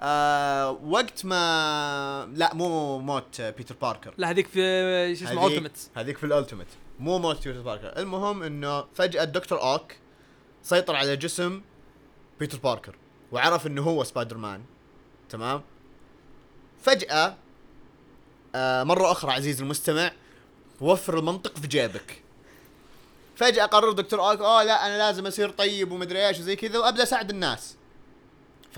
[0.02, 4.14] آه وقت ما لا مو موت بيتر باركر.
[4.18, 6.68] لا هذيك في شو اسمه Ultimate هذيك في ال Ultimate.
[7.00, 7.98] مو موت بيتر باركر.
[7.98, 9.94] المهم إنه فجأة الدكتور أوك
[10.64, 11.62] سيطر على جسم
[12.40, 12.96] بيتر باركر
[13.32, 14.62] وعرف إنه هو سبايدر مان
[15.30, 15.62] تمام؟
[16.82, 17.36] فجأة
[18.56, 20.12] آه مرة أخرى عزيزي المستمع
[20.82, 22.24] وفر المنطق في جيبك.
[23.36, 27.04] فجأة قرر دكتور أوك أوه لا أنا لازم أصير طيب ومدري إيش وزي كذا وأبدأ
[27.04, 27.76] أساعد الناس.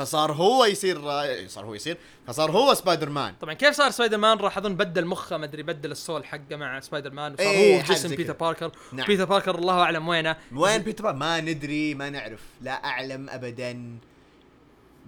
[0.01, 1.01] فصار هو يصير
[1.47, 5.05] صار هو يصير فصار هو سبايدر مان طبعا كيف صار سبايدر مان راح أظن بدل
[5.05, 8.33] مخه ما أدري بدل ال soul حقه مع سبايدر مان وصار إيه، هو جسم بيتر.
[8.33, 8.71] باركر.
[8.93, 9.07] نعم.
[9.07, 10.35] بيتر باركر الله أعلم وينه.
[10.55, 12.41] وين بيتر باركر؟ ما ندري ما نعرف.
[12.61, 13.97] لا أعلم ابدا.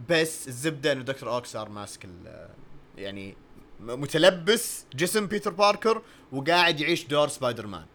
[0.09, 2.49] بس الزبدة إنه دكتور أوك صار ماسك ال-
[2.97, 3.35] يعني
[3.79, 6.01] متلبس جسم بيتر باركر
[6.31, 7.85] وقاعد يعيش دور سبايدر مان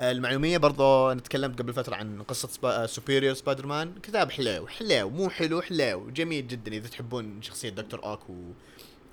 [0.00, 2.86] للمعلومية برضو أنا تكلمت قبل فترة عن قصة سبا...
[2.86, 8.30] Superior Spider-Man كتاب حلو حلو مو حلو حلو جميل جدا إذا تحبون شخصية دكتور أوك
[8.30, 8.34] و...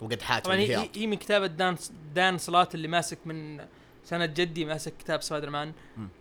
[0.02, 0.90] وقد حاتم طبعا هي.
[0.96, 1.76] هي من كتابه دان
[2.16, 3.66] دان سلات اللي ماسك من
[4.04, 5.74] سنه جدي ماسك كتاب سبايدر مان.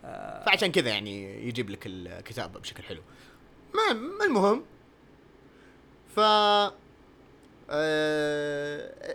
[0.05, 3.01] آه فعشان كذا يعني يجيب لك الكتاب بشكل حلو
[3.73, 4.63] ما ما المهم
[6.15, 6.71] ف آه...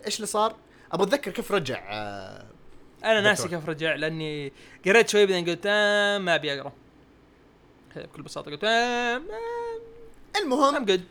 [0.07, 0.57] إيش اللي صار؟
[0.93, 2.47] أبغى اتذكر كيف رجع آه...
[3.05, 3.49] أنا ناسي.
[3.49, 4.53] كيف رجع لأني
[4.87, 6.73] قريت شوي بعدين قلت آه ما أبي أقرأ.
[7.97, 9.21] بكل بساطة قلت آه
[10.43, 11.05] المهم I'm good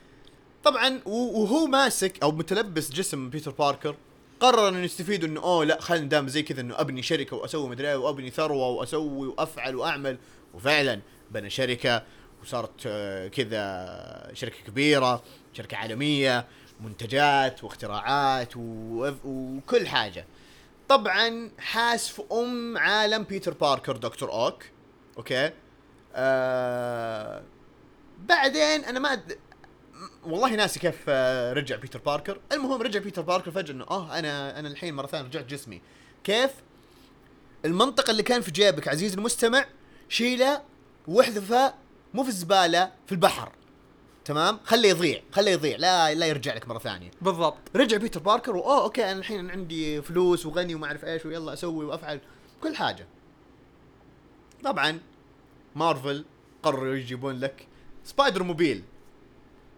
[0.63, 3.95] طبعا وهو ماسك أو متلبس جسم بيتر باركر
[4.39, 7.89] قرر إنه يستفيد إنه أوه لا خلينا دام زي كذا إنه أبني شركة وأسوي مدري
[7.89, 10.17] إيه وأبني ثروة وأسوي وأفعل وأعمل.
[10.53, 10.99] وفعلا
[11.31, 12.03] بنى شركة
[12.41, 15.23] وصارت آه، كذا شركة كبيرة
[15.53, 16.45] شركة عالمية
[16.81, 20.25] منتجات واختراعات وكل حاجة.
[20.89, 24.63] طبعا حاس في أم عالم بيتر باركر دكتور أوك.
[25.17, 25.51] okay؟
[26.15, 27.43] آه
[28.19, 29.37] بعدين أنا ما أد...
[30.23, 32.39] والله ناسي كيف آه، رجع بيتر باركر.
[32.51, 35.81] المهم رجع بيتر باركر فجأة إنه آه أنا أنا الحين مرة ثانية رجعت جسمي.
[36.23, 36.51] كيف؟
[37.65, 39.65] المنطق اللي كان في جيبك عزيزي المستمع
[40.09, 40.61] شيله
[41.07, 41.73] واحذفه
[42.13, 43.51] مو في الزبالة في البحر.
[44.29, 47.11] تمام؟ خليه يضيع خليه يضيع لا لا يرجع لك مرة ثانية.
[47.21, 47.57] بالضبط.
[47.75, 51.85] رجع بيتر باركر واوه okay أنا الحين عندي فلوس وغني وما أعرف إيش ويلا أسوي
[51.85, 52.19] وأفعل.
[52.63, 53.07] كل حاجة.
[54.63, 54.99] طبعا
[55.75, 56.25] مارفل
[56.63, 57.67] قرروا يجيبون لك
[58.03, 58.83] Spider-Mobile.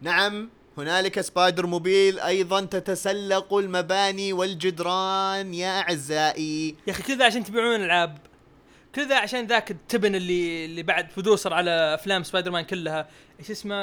[0.00, 6.76] نعم هنالك Spider-Mobile أيضا تتسلق المباني والجدران يا أعزائي.
[6.86, 8.18] يا أخي كذا عشان تبيعون ألعاب.
[8.92, 13.08] كذا عشان ذاك التبن اللي اللي بعد producer على أفلام سبايدر مان كلها.
[13.40, 13.74] إيش اسمه؟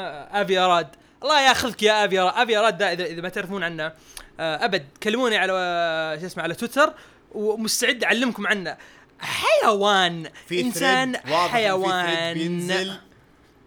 [0.41, 0.87] آفي أراد.
[1.23, 2.33] الله ياخذك يا آفي أراد.
[2.35, 3.83] آفي أراد ده اذا إذا ما تعرفون عنه.
[4.39, 6.93] آه، أبد كلموني على آه، شو اسمه على تويتر
[7.31, 8.77] ومستعد أعلمكم عنه.
[9.19, 10.29] حيوان.
[10.47, 12.33] في إنسان واضح في حيوان.
[12.33, 12.93] thread بينزل.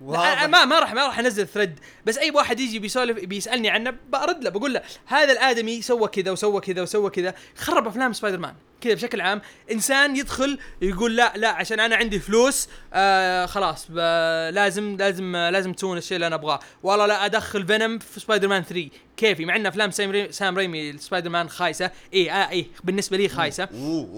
[0.03, 0.45] واضح.
[0.45, 4.45] ما ما راح ما راح أنزل thread بس أي واحد يجي بيسولف بيسألني عنه برد
[4.45, 7.35] له بقول له هذا الآدمي سوى كذا وسوى كذا وسوى كذا.
[7.57, 12.19] خرب أفلام سبايدر مان كذا بشكل عام إنسان يدخل يقول لا لا عشان أنا عندي
[12.19, 16.61] فلوس آه خلاص لازم لازم لازم تسوون الشيء اللي أنا أبغاه.
[16.83, 20.59] والله لا أدخل فينوم في سبايدر مان 3 كيفي؟ مع ان أفلام سام ريمي, سام
[20.59, 21.91] ريمي سبايدر مان خايسة.
[22.15, 23.65] اي آه اي بالنسبة لي خايسة.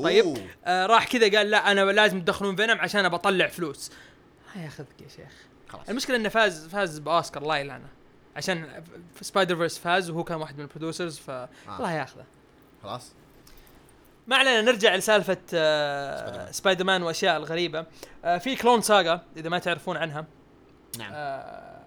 [0.02, 3.90] طيب آه راح كذا قال لا أنا لازم تدخلون فينوم عشان أبى أطلع فلوس.
[4.56, 5.32] ما ياخذك يا شيخ
[5.76, 5.88] خلاص.
[5.88, 7.88] المشكلة إنه فاز فاز بأوسكار الله يلعنه
[8.36, 8.82] عشان
[9.20, 12.24] Spider-Verse فاز وهو كان واحد من ال producers ف الله ياخذه.
[12.82, 13.12] خلاص.
[14.26, 16.50] ما علينا نرجع لسالفة آه.
[16.50, 17.86] سبايدر مان وأشياء الغريبة.
[18.24, 20.24] آه في Clone Saga إذا ما تعرفون عنها.
[20.98, 21.10] نعم.
[21.14, 21.80] آه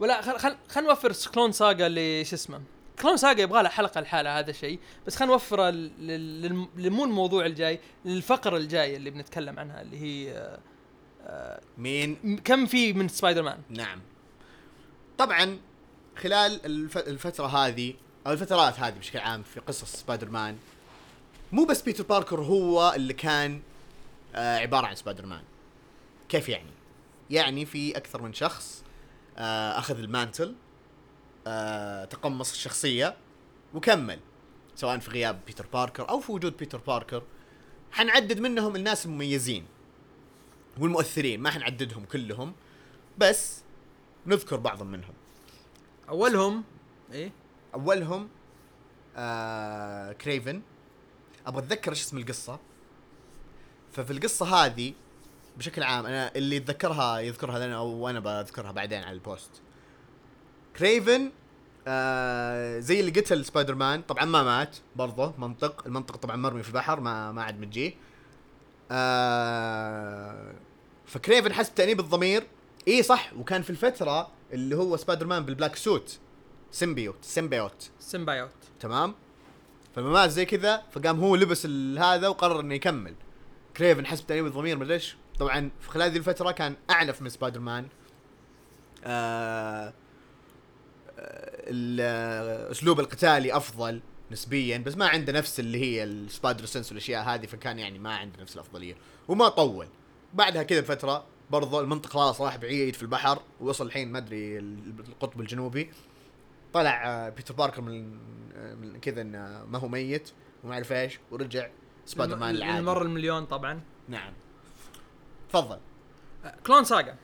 [0.00, 2.60] ولا خل خل خل نوفر Clone Saga اللي شو اسمه
[3.02, 7.80] Clone Saga يبغى لها حلقة لحالها هذا الشيء بس خلينا نوفره لل- مو الموضوع الجاي
[8.04, 10.58] للفقرة الجاية اللي بنتكلم عنها اللي هي آه آه
[11.78, 14.00] مين؟ كم في من سبايدر مان؟ نعم.
[15.18, 15.58] طبعا
[16.16, 16.98] خلال الف...
[16.98, 17.94] الفترة هذه
[18.26, 20.58] أو الفترات هذه بشكل عام في قصص سبايدر مان
[21.52, 23.60] مو بس بيتر باركر هو اللي كان
[24.34, 25.42] آه عبارة عن سبايدر مان.
[26.28, 26.70] كيف يعني؟
[27.30, 28.84] يعني في أكثر من شخص
[29.38, 30.54] آه أخذ ال mantle
[31.46, 33.16] آه تقمص الشخصية
[33.74, 34.18] وكمل.
[34.76, 37.22] سواء في غياب بيتر باركر أو في وجود بيتر باركر
[37.92, 39.66] حنعدد منهم الناس المميزين.
[40.78, 42.54] والمؤثرين ما حنعددهم كلهم
[43.18, 43.62] بس
[44.26, 45.14] نذكر بعض منهم.
[46.08, 46.64] أولهم
[47.12, 47.32] إيه؟
[47.74, 48.28] أولهم
[49.16, 50.62] آه كريفن
[51.46, 52.58] أبغى أتذكر إيش اسم القصة.
[53.92, 54.92] ففي القصة هذه
[55.58, 59.50] بشكل عام أنا اللي يتذكرها يذكرها لنا أو أنا بذكرها بعدين على البوست.
[60.76, 61.30] كريفن
[61.86, 65.86] آه زي اللي قتل سبايدر مان طبعا ما مات برضه منطق.
[65.86, 67.94] المنطق طبعا مرمي في البحر ما ما عاد متجيه.
[68.90, 70.54] آه
[71.06, 72.46] فكريفن حس بتأنيب الضمير.
[72.88, 76.18] إي صح وكان في الفترة اللي هو سبايدر مان بال black suit.
[76.70, 77.90] symbiote symbiote.
[78.00, 79.14] symbiote تمام؟
[79.94, 81.66] فلما مات زي كذا فقام هو لبس
[81.98, 83.14] هذا وقرر إنه يكمل.
[83.76, 85.16] كريفن حس بتأنيب الضمير مدري إيش.
[85.38, 87.86] طبعا في خلال هذه الفترة كان أعنف من سبايدر مان
[89.04, 89.92] آه
[91.18, 91.62] آه،
[92.00, 94.00] آه، أسلوب القتالي أفضل.
[94.32, 98.16] نسبيا بس ما عنده نفس اللي هي ال spider sense والأشياء هذه فكان يعني ما
[98.16, 98.94] عنده نفس الأفضلية.
[99.28, 99.86] وما طول.
[100.34, 105.40] بعدها كذا بفترة برضو المنطق خلاص راح بعيد في البحر ووصل الحين ما أدري القطب
[105.40, 105.90] الجنوبي.
[106.72, 108.18] طلع آه، بيتر باركر من
[108.56, 110.30] آه، من كذا إنه ما هو ميت
[110.64, 111.68] وما أعرف إيش ورجع
[112.06, 112.78] سبايدر مان العادي.
[112.78, 113.80] المره المليون طبعا.
[114.08, 114.32] نعم.
[115.48, 115.78] تفضل.
[116.44, 117.16] آه، Clone Saga.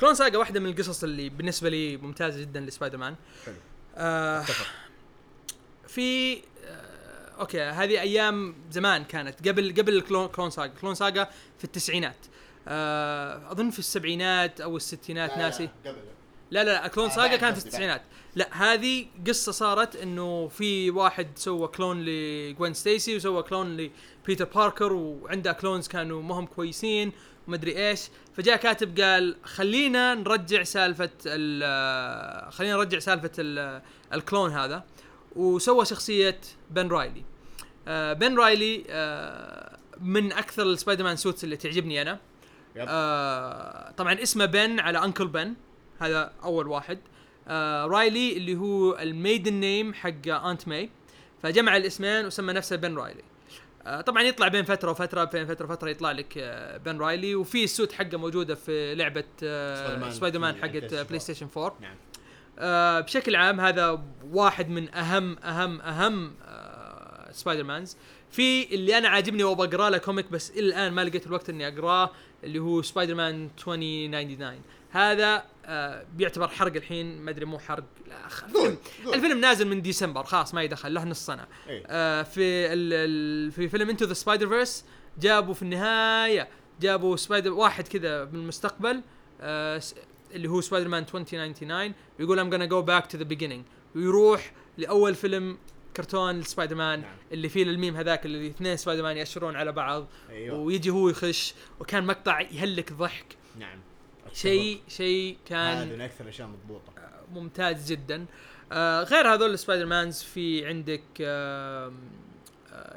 [0.00, 3.14] Clone Saga واحدة من القصص اللي بالنسبة لي ممتازة جدا لسبايدر مان.
[3.46, 3.54] حلو.
[3.96, 4.66] آه اتفق.
[5.96, 11.24] في آه أوكي هذه أيام زمان كانت قبل قبل Clone, Clone Saga Clone Saga
[11.58, 12.16] في التسعينات.
[12.68, 15.68] آه أظن في السبعينات أو الستينات ناسي.
[15.86, 15.96] قبل.
[16.50, 18.02] لا لا لا Clone آه، Saga كانت في التسعينات.
[18.34, 23.76] لا هذه قصة صارت إنه في واحد سوى clone لجوين ستيسي وسوى clone
[24.24, 27.12] لبيتر باركر وعنده clones كانوا ما هم كويسين
[27.48, 28.00] ومدري إيش.
[28.36, 34.84] فجاء كاتب قال خلينا نرجع سالفة ال- خلينا نرجع سالفة ال- ال clone هذا.
[35.36, 37.22] وسوى شخصية بن رايلي
[37.88, 42.18] آه بن رايلي آه من أكثر ال Spider-Man suits اللي تعجبني أنا.
[42.78, 45.54] آه طبعا اسمه بن على Uncle بن
[45.98, 46.98] هذا أول واحد.
[47.48, 50.90] آه رايلي اللي هو ال maiden name حق Aunt ماي
[51.42, 53.22] فجمع الاسمين وسمى نفسه بن رايلي
[53.86, 57.64] آه طبعا يطلع بين فترة وفترة بين فترة وفترة يطلع لك آه بن رايلي وفي
[57.64, 61.76] ال suit حقه موجودة في لعبة سبايدر مان آه سبايدر مان حقت بلاي ستيشن 4
[61.80, 61.96] نعم.
[62.58, 67.96] آه بشكل عام هذا واحد من اهم اهم أهم آه Spider-Mans
[68.30, 71.68] في اللي أنا عاجبني وأبغى أقرأ له comic بس إلى الآن ما لقيت الوقت إني
[71.68, 72.10] أقرأه
[72.44, 78.16] اللي هو سبايدر مان 2099 هذا آه بيعتبر حرق الحين ما أدري مو حرق لا
[78.46, 78.78] الفيلم,
[79.14, 81.46] الفيلم نازل من ديسمبر خلاص ما يدخل له نص سنة.
[81.68, 81.82] إيه.
[81.86, 84.84] آه في ال ال في فيلم Into the Spider-Verse
[85.20, 86.48] جابوا في النهاية
[86.80, 89.02] جابوا سبايدر واحد كذا من المستقبل
[89.40, 89.80] آه
[90.34, 93.62] اللي هو سبايدر مان 2099 ويقول I'm gonna go back to the beginning.
[93.96, 95.58] ويروح لأول فيلم
[95.96, 97.16] كرتون سبايدر مان نعم.
[97.32, 100.06] اللي فيه الميم هذاك اللي اثنين سبايدر مان يأشرون على بعض.
[100.30, 100.58] أيوه.
[100.58, 103.36] ويجي هو يخش وكان مقطع يهلك ضحك.
[103.58, 103.78] نعم.
[104.32, 106.92] شيء شيء كان هذا من أكثر الأشياء مضبوطة.
[107.34, 108.26] ممتاز جدا.
[108.72, 111.92] آه غير هذول ال Spider-Mans في عندك آه آه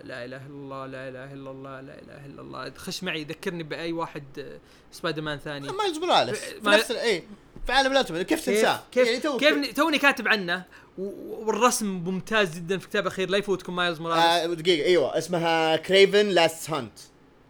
[0.03, 2.71] لا إله إلا الله لا إله إلا الله لا إله إلا الله.
[2.77, 4.59] خش معي ذكرني بأي واحد آه
[4.91, 7.23] سبايدر مان ثاني مايلز موراليس في ما- نفس اي
[7.65, 10.63] في عالم ال Ultimate كيف تنساه؟ كيف يعني تو كيف توني كاتب عنه
[10.97, 14.23] والرسم ممتاز جدا في الكتاب الاخير لا يفوتكم مايلز موراليس.
[14.23, 16.99] آه دقيقة إيوه اسمها Kraven's Last Hunt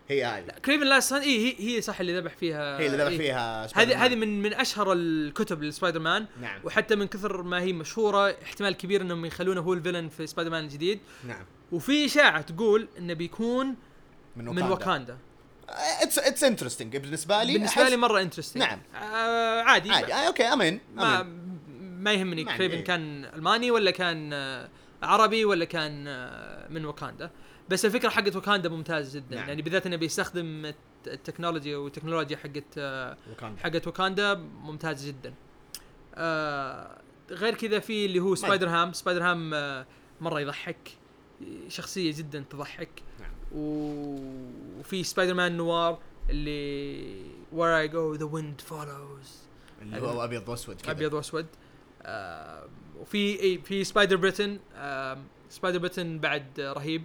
[0.10, 0.44] هي هذه.
[0.66, 3.18] Kraven's Last اي هي هي صح اللي ذبح فيها هي اللي ذبح إيه.
[3.18, 4.06] فيها هذه.
[4.06, 6.26] هذه من من أشهر الكتب لسبايدر مان.
[6.42, 6.60] نعم.
[6.64, 10.52] وحتى من كثر ما هي مشهورة احتمال كبير إنهم يخلونه هو ال villain في سبايدر
[10.52, 11.00] مان الجديد.
[11.28, 11.46] نعم.
[11.72, 13.76] وفي إشاعة تقول إنه بيكون
[14.36, 15.18] من من واكاندا.
[16.02, 18.80] it's it's interesting بالنسبة لي بالنسبة أحس- لي مرة interesting نعم.
[18.96, 20.14] آه عادي, عادي.
[20.14, 21.24] آه أوكي أمين ما
[21.82, 22.84] ما يهمني كريفن إيه.
[22.84, 24.70] كان ألماني ولا كان آه
[25.04, 27.32] عربي ولا كان آه من واكاندا.
[27.70, 29.36] بس الفكرة حقت واكاندا ممتازة جدا.
[29.36, 29.48] نعم.
[29.50, 32.80] يعني بالذات إنه بيستخدم الت- التكنولوجيا والتكنولوجيا حقت.
[33.60, 35.34] حقت واكاندا ممتازة جدا.
[36.16, 37.02] آه
[37.32, 38.94] غير كذا في اللي هو سبايدر هام.
[38.94, 39.86] سبايدر هام آه
[40.22, 40.78] مرة يضحك
[41.68, 42.90] شخصية جدا تضحك.
[43.20, 43.32] نعم.
[43.56, 47.24] و- وفي سبايدر مان نوار اللي
[47.56, 49.30] where I go the wind follows.
[49.82, 50.92] اللي هو أبيض وأسود كذا.
[50.92, 51.46] أبيض وأسود.
[52.04, 52.66] آه
[53.00, 54.60] وفي إي في سبايدر بريتن.
[54.76, 55.18] آه
[55.50, 57.04] سبايدر بريتن بعد رهيب.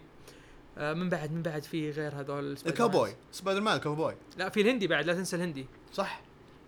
[0.76, 3.14] من بعد من بعد في غير هذول الكاوبوي.
[3.32, 5.66] سبايدر مان الكاوبوي لا في الهندي بعد لا تنسى الهندي.
[5.94, 6.20] صح.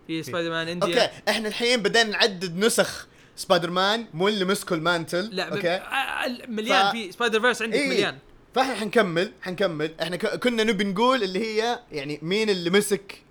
[0.07, 4.77] في سبايدر مان انديا أوكي إحنا الحين بدينا نعدد نسخ سبايدر مان مو اللي مسكوا
[4.77, 7.89] ال mantle لا okay؟ آه، مليان ف- في Spider-Verse عندك إيه.
[7.89, 8.19] مليان.
[8.55, 9.95] فإحنا حنكمل حنكمل.
[10.03, 13.23] إحنا ك- كنا نبي نقول اللي هي يعني مين اللي مسك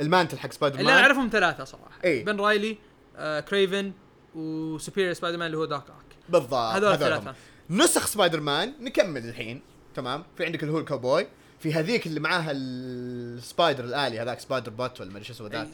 [0.00, 1.98] ال mantle حق سبايدر اللي أنا مان أعرفهم ثلاثة صراحة.
[2.04, 2.24] إيه.
[2.24, 2.78] بن رايلي
[3.16, 3.92] آه كريفن
[4.34, 7.34] و Superior Spider-Man اللي هو Doc Ock بالضبط هذول الثلاثه.
[7.70, 9.60] نسخ سبايدر مان نكمل الحين.
[9.98, 11.26] تمام؟ في عندك اللي هو الكاوبوي
[11.60, 15.68] في هذيك اللي معاها السبايدر الآلي هذاك Spider-Bot ولا ما أدري شو اسمه ذاك.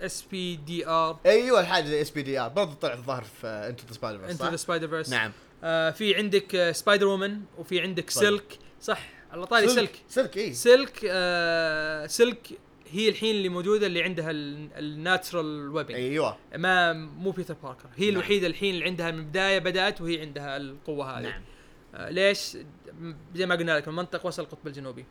[0.00, 5.10] SPDR أيوه الحاجة زي SPDR برضه طلع الظاهر في Into the Spider Into the Spider-Verse
[5.10, 5.32] نعم.
[5.64, 8.24] آه في عندك آه Spider-Woman وفي عندك طيب.
[8.24, 12.48] سلك صح؟ على طاري سلك سلك اي سلك آه سلك
[12.90, 16.36] هي الحين اللي موجودة اللي عندها ال natural webbing أيوه.
[16.56, 18.14] ما مو بيتر باركر هي نعم.
[18.14, 21.22] الوحيدة الحين اللي عندها من البدايه بدأت وهي عندها القوة هذه.
[21.22, 21.32] نعم.
[21.32, 21.49] آه
[21.94, 22.56] ليش
[23.00, 25.04] م- زي ما قلنا لك المنطق وصل القطب الجنوبي.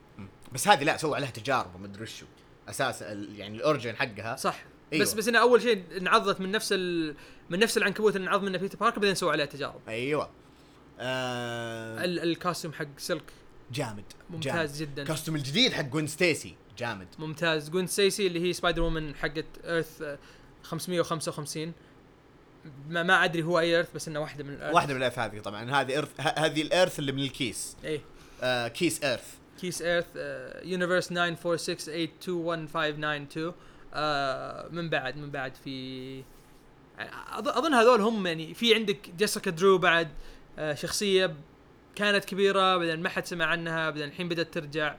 [0.51, 2.25] بس هذه لا سووا عليها تجارب وما أدري وشو.
[2.69, 4.36] أساس يعني ال origin حقها.
[4.36, 4.63] صح.
[4.93, 5.03] أيوة.
[5.05, 7.15] بس بس انها أول شيء انعضت من نفس ال...
[7.49, 9.82] من نفس العنكبوت اللي انعض منه بيتر باركر بعدين سووا عليها تجارب.
[9.88, 10.30] أيوه.
[10.99, 12.19] آه ال...
[12.20, 13.23] ال costume حق سلك
[13.71, 14.91] جامد ممتاز جامد.
[14.91, 15.03] جدا.
[15.03, 17.07] costume الجديد حق جوين ستيسي جامد.
[17.19, 17.69] ممتاز.
[17.69, 20.03] جوين ستيسي اللي هي Spider-Woman حقت Earth
[20.63, 21.73] 555
[22.89, 24.76] ما, ما أدري هو أي Earth بس إنه واحدة من ال Earth.
[24.76, 25.72] واحدة من ال Earth هذه طبعا.
[25.82, 27.78] هذه Earth هذه ال Earth اللي من الكيس.
[27.84, 28.01] إيه.
[28.43, 30.05] آه كيس Earth كيس Earth
[30.63, 31.18] universe 946821592
[33.93, 36.24] آه من بعد من بعد في
[37.36, 40.07] أظن هذول هم يعني في عندك جيسيكا درو بعد
[40.60, 41.36] آه شخصية
[41.95, 44.95] كانت كبيرة بعدين ما حد سمع عنها بعدين الحين بدأت ترجع.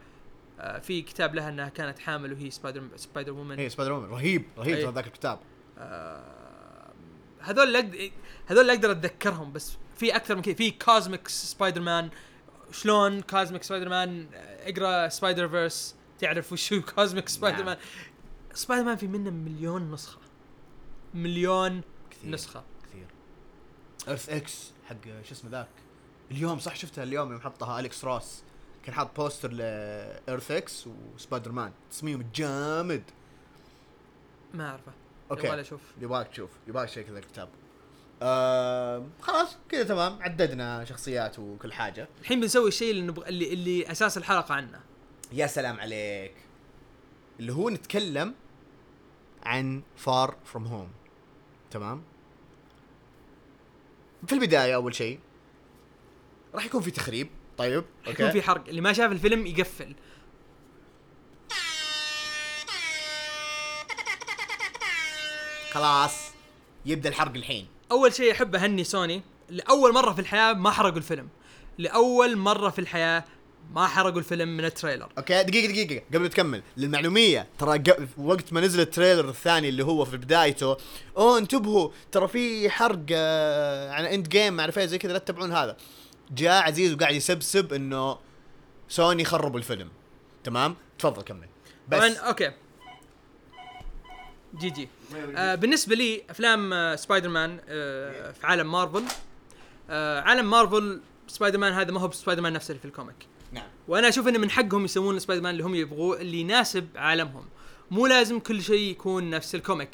[0.61, 4.83] آه في كتاب لها إنها كانت حامل وهي Spider Spider-Woman هي Spider-Woman رهيب رهيب أي.
[4.83, 5.39] ترى ذاك الكتاب.
[5.79, 6.23] آه،
[7.41, 8.11] هذول اللي أقدر
[8.47, 10.55] هذول اللي أقدر أتذكرهم بس في أكثر من كذا.
[10.55, 12.11] في Cosmic Spider-Man
[12.72, 14.29] شلون Cosmic Spider-Man
[14.61, 17.77] اقرأ Spider-Verse تعرف وش هو Cosmic Spider-Man
[18.55, 20.18] سبايدر مان في منه مليون نسخة.
[21.14, 22.30] مليون كثير.
[22.30, 22.64] نسخة.
[22.88, 23.07] كثير.
[24.09, 25.68] Earth X حق شو اسمه ذاك؟
[26.30, 28.43] اليوم صح؟ شفتها اليوم يوم حطها اليكس روس
[28.84, 33.03] كان حاط poster ل Earth X وسبايدر مان تصميم جامد.
[34.55, 34.93] ما أعرفه.
[35.31, 35.49] okay.
[35.49, 36.51] ولا أشوف يبغاك تشوف.
[36.68, 37.49] يبغاك شيء كذا الكتاب
[38.22, 40.22] آه خلاص كذا تمام.
[40.22, 42.09] عددنا شخصيات وكل حاجة.
[42.20, 44.81] الحين بنسوي الشيء اللي نبغى اللي, اللي أساس الحلقة عنه.
[45.33, 46.35] يا سلام عليك.
[47.41, 48.35] اللي هو نتكلم
[49.43, 50.89] عن Far From Home
[51.70, 52.03] تمام؟
[54.26, 55.20] في البداية أول شيء
[56.55, 57.28] راح يكون في تخريب.
[57.59, 58.68] طيب يكون في حرق.
[58.68, 59.95] اللي ما شاف الفيلم يقفل.
[65.71, 66.12] خلاص
[66.87, 67.66] يبدأ الحرق الحين.
[67.93, 69.23] أول شيء أحب أهني سوني.
[69.49, 71.29] لأول مرة في الحياة ما حرقوا الفيلم.
[71.79, 73.25] لأول مرة في الحياة
[73.75, 75.09] ما حرقوا الفيلم من ال trailer.
[75.18, 76.62] okay دقيقة دقيقة قبل تكمل.
[76.77, 77.83] للمعلومية ترى
[78.18, 80.77] وقت ما نزل ال trailer الثاني اللي هو في بدايته
[81.16, 85.77] أوه انتبهوا ترى في حرق آه، عن Endgame ما اعرف زي كذا لا تتابعون هذا.
[86.31, 88.18] جاء عزيز وقاعد يسبسب إنه
[88.89, 89.89] سوني خربوا الفيلم.
[90.45, 91.49] تمام؟ تفضل كمل.
[91.91, 92.53] طبعا بس okay.
[94.59, 94.89] GG.
[95.37, 99.05] آه بالنسبة لي أفلام آه سبايدر مان آه في عالم مارفل.
[99.91, 103.16] آه عالم مارفل سبايدر مان هذا ما هو سبايدر مان نفسه اللي في ال comic.
[103.53, 103.67] نعم.
[103.89, 107.45] وأنا أشوف إنه من حقهم يسوون سبايدر مان اللي هم يبغوه اللي يناسب عالمهم.
[107.91, 109.91] مو لازم كل شيء يكون نفس ال comic.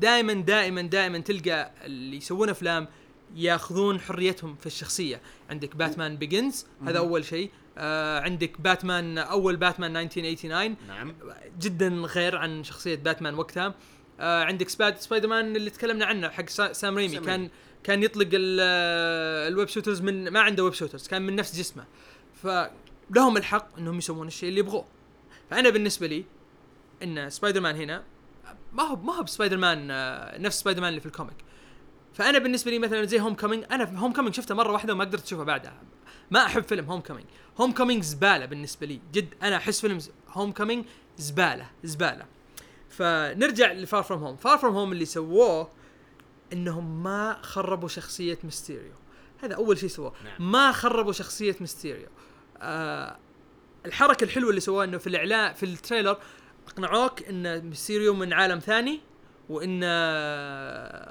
[0.00, 2.88] دائما دائما دائما تلقى اللي يسوون أفلام
[3.36, 5.20] ياخذون حريتهم في الشخصية.
[5.50, 7.50] عندك Batman Begins هذا أول شيء.
[7.78, 11.14] آه عندك باتمان أول باتمان 1989 نعم.
[11.60, 13.74] جدا غير عن شخصية باتمان وقتها.
[14.20, 17.14] آه عندك سبايد سبايدر مان اللي تكلمنا عنه حق سا سام ريمي.
[17.14, 17.50] سام كان.
[17.84, 18.28] كان يطلق
[18.60, 21.84] آه، ال web shooters من ما عنده web shooters كان من نفس جسمه.
[22.42, 24.84] فلهم الحق إنهم يسوون الشيء اللي يبغوه.
[25.50, 26.24] فأنا بالنسبة لي
[27.02, 28.04] إن سبايدر مان هنا
[28.72, 31.36] ما هو ما هو بسبايدر مان آه، نفس سبايدر مان اللي في ال comic.
[32.14, 35.82] فأنا بالنسبة لي مثلا زي Homecoming أنا Homecoming شفته مرة واحدة وما قدرت أشوفه بعدها.
[36.30, 37.26] ما أحب فيلم Homecoming
[37.60, 39.00] Homecoming زبالة بالنسبة لي.
[39.12, 40.84] جد أنا أحس فيلم Homecoming
[41.18, 42.26] زبالة زبالة.
[42.90, 45.70] فنرجع ل Far From Home Far From Home اللي سووه
[46.52, 48.92] إنهم ما خربوا شخصية ميستيريو
[49.42, 50.12] هذا أول شيء سووه.
[50.24, 50.52] نعم.
[50.52, 52.08] ما خربوا شخصية ميستيريو
[52.58, 53.16] آه
[53.86, 56.18] الحركة الحلوة اللي سووها إنه في الاعلان في ال trailer
[56.68, 59.00] أقنعوك إن ميستيريو من عالم ثاني
[59.48, 59.84] وإن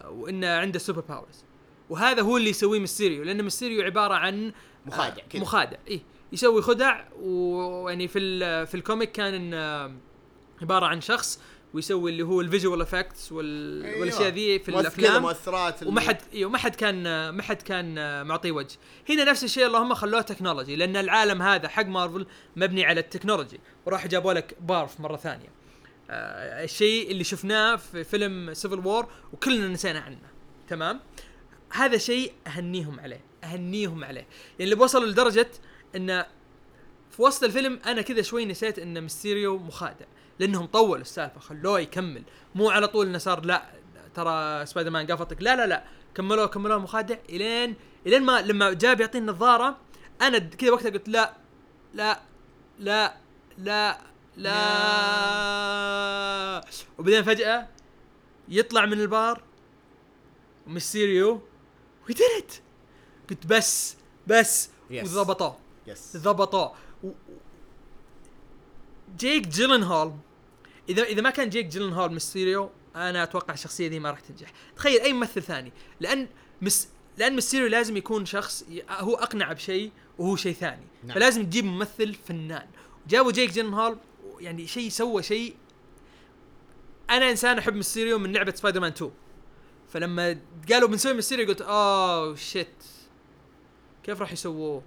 [0.10, 1.44] وإن عنده superpowers
[1.90, 4.52] وهذا هو اللي يسويه ميستيريو لأن ميستيريو عبارة عن
[4.86, 5.42] مخادع آه كذا.
[5.42, 9.98] مخادع اي يسوي خدع ويعني في ال- في ال comic كان إن
[10.62, 11.40] عبارة عن شخص
[11.74, 13.84] ويسوي اللي هو ال visual effects وال...
[13.86, 14.00] أيوة.
[14.00, 15.22] والأشياء ذي في الأفلام.
[15.22, 18.78] مؤثرات وما حد أيوه ما حد كان ما حد كان معطيه وجه.
[19.10, 22.26] هنا نفس الشيء اللهم خلوه technology لأن العالم هذا حق مارفل
[22.56, 25.50] مبني على التكنولوجي وراح جابوا لك BARF مرة ثانية.
[26.10, 30.18] آه الشيء اللي شفناه في فيلم Civil War وكلنا نسينا عنه.
[30.70, 31.00] تمام؟
[31.76, 34.28] هذا شيء أهنيهم عليه أهنيهم عليه.
[34.60, 35.50] يعني اللي وصلوا لدرجة
[35.96, 36.26] إن
[37.12, 40.06] في وسط الفيلم أنا كذا شوي نسيت إن ميستيريو مخادع
[40.40, 42.24] لأنهم طولوا السالفة خلوه يكمل.
[42.56, 43.66] مو على طول إنه صار لا
[44.16, 45.84] ترى سبايدر مان قافطك لا لا لا
[46.16, 47.76] كملوه كملوه مخادع إلين
[48.08, 49.78] إلين ما لما جاء بيعطيني النظارة
[50.22, 51.34] أنا كذا وقتها قلت لا
[51.94, 52.20] لا
[52.80, 53.16] لا
[53.58, 53.98] لا
[54.38, 54.56] لا.
[56.98, 57.68] وبعدين فجأة
[58.50, 59.44] يطلع من البار
[62.06, 62.62] وميستيريو ويدرت
[63.30, 63.96] قلت بس
[64.28, 65.04] بس Yes.
[65.04, 67.14] وضبطوه yes ضبطوه و- و-
[69.18, 70.14] جيك جيلن هول
[70.90, 74.52] إذا إذا ما كان جيك جيلن هول ميستيريو أنا أتوقع الشخصية دي ما راح تنجح.
[74.76, 75.72] تخيل أي ممثل ثاني.
[76.00, 76.28] لأن
[76.62, 76.88] مس
[77.18, 80.84] لأن ميستيريو لازم يكون شخص ي- هو أقنع بشيء وهو شيء ثاني.
[81.04, 81.16] نعم.
[81.16, 82.68] فلازم تجيب ممثل فنان.
[83.08, 83.98] جابوا جيك جيلن هول
[84.40, 85.56] يعني شيء سوى شيء.
[87.10, 89.12] أنا إنسان أحب ميستيريو من لعبة سبايدر مان 2
[89.96, 90.38] فلما
[90.72, 92.84] قالوا بنسوي ميستيريو قلت oh shit
[94.04, 94.84] كيف راح يسووه؟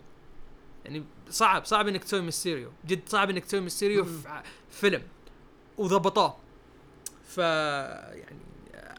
[0.85, 2.73] يعني صعب صعب إنك تسوي ميستيريو.
[2.87, 5.03] جد صعب إنك تسوي ميستيريو في فيلم.
[5.79, 6.37] وضبطوه.
[7.29, 8.39] ف يعني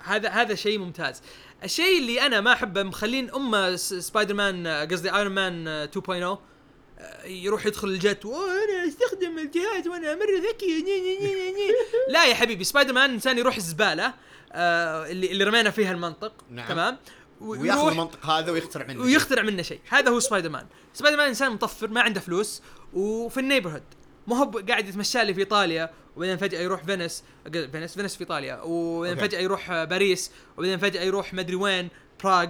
[0.03, 1.21] هذا هذا شيء ممتاز.
[1.63, 7.25] الشيء اللي أنا ما أحبه مخلين ام سبايدر مان قصدي ايرون مان آه، 2.0 آه،
[7.25, 10.81] يروح يدخل ال jet وأنا أستخدم الجهاز وأنا مره ذكي.
[10.81, 11.71] ني ني ني ني ني.
[12.09, 14.13] لا يا حبيبي سبايدر مان إنسان يروح الزباله
[14.51, 16.67] آه اللي اللي رمينا فيها المنطق نعم.
[16.69, 16.97] تمام
[17.41, 19.03] وياخذ المنطق هذا ويخترع منه شيء.
[19.05, 22.61] ويخترع منه شيء هذا هو سبايدر مان سبايدر مان إنسان مطفر ما عنده فلوس
[22.93, 23.83] وفي ال neighborhood
[24.27, 28.21] ما هو قاعد يتمشى لي في إيطاليا وبعدين فجأة يروح Venice أق- Venice Venice في
[28.21, 29.17] إيطاليا وبعدين.
[29.17, 31.89] فجأة يروح آه، باريس وبعدين فجأة يروح مدري وين
[32.23, 32.47] براغ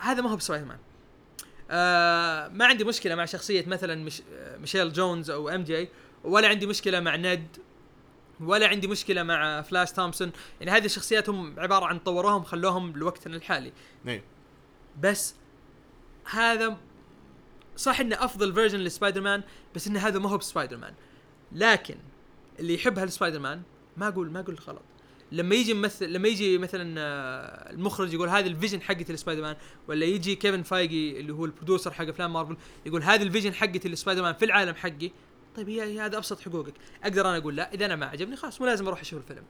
[0.00, 0.78] هذا ما هو بسبايدر مان
[1.70, 5.88] آه ما عندي مشكلة مع شخصية مثلا مش آه، ميشيل جونز أو إم جي
[6.24, 7.46] ولا عندي مشكلة مع ند
[8.40, 13.36] ولا عندي مشكلة مع فلاش تومسون يعني هذه الشخصيات هم عبارة عن طوروهم خلوهم لوقتنا
[13.36, 13.72] الحالي.
[14.06, 14.22] إيه.
[15.00, 15.34] بس
[16.30, 16.76] هذا
[17.76, 19.42] صح إنه أفضل version لسبايدر مان
[19.74, 20.94] بس انه هذا ما هو بسبايدر مان
[21.52, 21.96] لكن
[22.58, 23.62] اللي يحب هالسبايدر مان
[23.96, 24.82] ما أقول ما أقول غلط.
[25.32, 29.56] لما يجي ممثل لما يجي مثلا آه، المخرج يقول هذا ال vision حقتي لسبايدر مان
[29.88, 33.54] ولا يجي كيفن فايجي اللي هو ال producer حق أفلام مارفل يقول هذه ال vision
[33.54, 35.10] حقتي لسبايدر مان في العالم حقي
[35.58, 36.74] طيب هي هذا أبسط حقوقك.
[37.02, 39.44] أقدر أنا أقول لا إذا أنا ما عجبني خلاص مو لازم أروح أشوف الفيلم.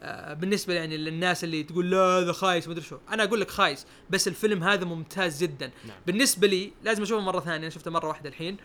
[0.00, 2.98] آه، بالنسبة يعني للناس اللي تقول لا هذا خايس مدري شو.
[3.10, 5.70] أنا أقول لك خايس بس الفيلم هذا ممتاز جدا.
[5.88, 5.96] نعم.
[6.06, 8.56] بالنسبة لي لازم أشوفه مرة ثانية أنا شفته مرة واحدة الحين.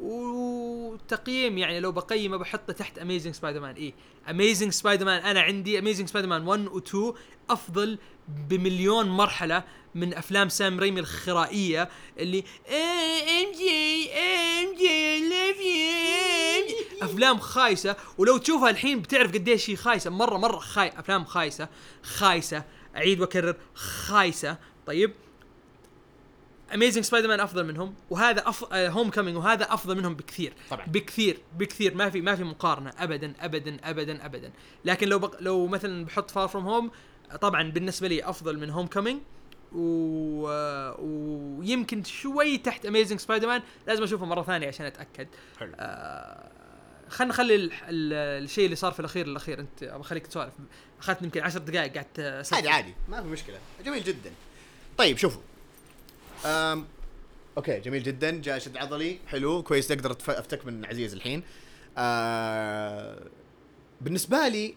[0.00, 3.94] وتقييم يعني لو بقيمه بحطه تحت اميزنج سبايدر مان اي
[4.30, 7.12] اميزنج سبايدر مان أنا عندي اميزنج سبايدر مان 1 و 2
[7.50, 7.98] أفضل
[8.48, 9.64] بمليون مرحلة
[9.94, 11.88] من أفلام سام ريمي الخرائية
[12.18, 15.12] اللي ام جي ام جي
[17.02, 17.96] أفلام خايسة.
[18.18, 20.10] ولو تشوفها الحين بتعرف قديش هي خايسة.
[20.10, 21.68] مرة مرة خاي أفلام خايسة.
[22.02, 22.64] خايسة.
[22.96, 24.58] أعيد وأكرر خايسة.
[24.86, 25.12] طيب
[26.74, 28.72] اميزنج سبايدر مان أفضل منهم وهذا أف...
[28.74, 30.52] هوم كامينج وهذا أفضل منهم بكثير.
[30.70, 30.86] طبعاً.
[30.86, 31.94] بكثير بكثير.
[31.94, 32.92] ما في ما في مقارنة.
[32.98, 34.52] ابدا ابدا ابدا ابدا.
[34.84, 35.36] لكن لو بق...
[35.40, 36.90] لو مثلا بحط فار فروم هوم
[37.40, 39.20] طبعا بالنسبة لي أفضل من هوم كامينج
[39.72, 40.46] و...
[40.98, 45.28] ويمكن شوي تحت اميزنج سبايدر مان لازم أشوفه مرة ثانية عشان أتأكد.
[45.60, 45.72] حلو.
[45.76, 46.48] آه
[47.08, 47.72] خلينا نخلي ال...
[47.72, 48.12] ال...
[48.44, 49.60] الشيء اللي صار في الأخير الأخير.
[49.60, 50.52] أنت أبغى أخليك تسولف.
[51.00, 52.52] أخذت يمكن 10 دقائق قعدت.
[52.52, 52.94] عادي عادي.
[53.08, 53.58] ما في مشكلة.
[53.84, 54.32] جميل جدا.
[54.98, 55.42] طيب شوفوا.
[56.44, 56.86] أم...
[57.56, 58.30] okay جميل جدا.
[58.30, 59.90] جاء شد عضلي حلو كويس.
[59.90, 61.42] أقدر أفتك من عزيز الحين.
[61.98, 63.22] آه...
[64.00, 64.74] بالنسبة لي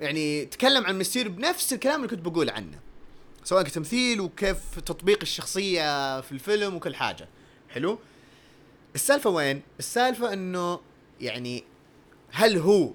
[0.00, 2.78] يعني تكلم عن ميستيريو بنفس الكلام اللي كنت بقول عنه.
[3.44, 7.28] سواء كتمثيل وكيف تطبيق الشخصية في الفيلم وكل حاجة.
[7.68, 7.98] حلو؟
[8.94, 10.80] السالفة وين؟ السالفة إنه
[11.20, 11.64] يعني
[12.30, 12.92] هل هو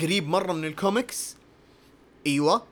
[0.00, 1.36] قريب مرة من الكوميكس؟
[2.26, 2.62] إيوه.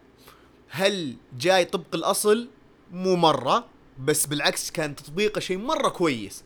[0.69, 2.49] هل جاي طبق الأصل؟
[2.93, 3.67] مو مرة.
[4.05, 6.45] بس بالعكس كان تطبيقه شيء مرة كويس.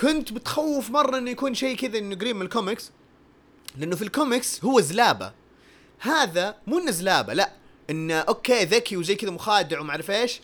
[0.00, 2.90] كنت بتخوف مرة إنه يكون شيء كذا إنه قريب من الكوميكس
[3.76, 5.32] لأنه في الكوميكس هو زلابة.
[5.98, 7.52] هذا مو إنه زلابة لا
[7.90, 10.40] إنه okay ذكي وزي كذا مخادع وما أعرف إيش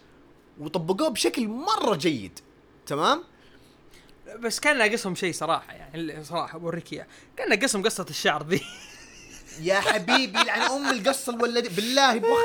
[0.60, 2.38] وطبقوه بشكل مرة جيد.
[2.86, 3.24] تمام؟
[4.38, 8.62] بس كان ناقصهم شيء صراحة يعني صراحة بوريك اياه كان ناقصهم قصة الشعر ذي.
[9.62, 11.70] يا حبيبي يلعن أم القصة الولدية.
[11.70, 12.38] بالله بوخ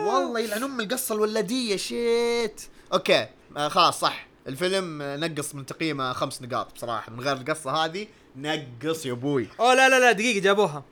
[0.00, 2.60] والله يلعن أم القصة الولدية shit
[2.92, 3.28] okay.
[3.56, 4.26] آه خلاص صح.
[4.46, 7.12] الفيلم آه، نقص من تقييمه خمس نقاط بصراحة.
[7.12, 9.48] من غير القصة هذه نقص يا أبوي.
[9.60, 10.84] oh لا لا لا دقيقة جابوها.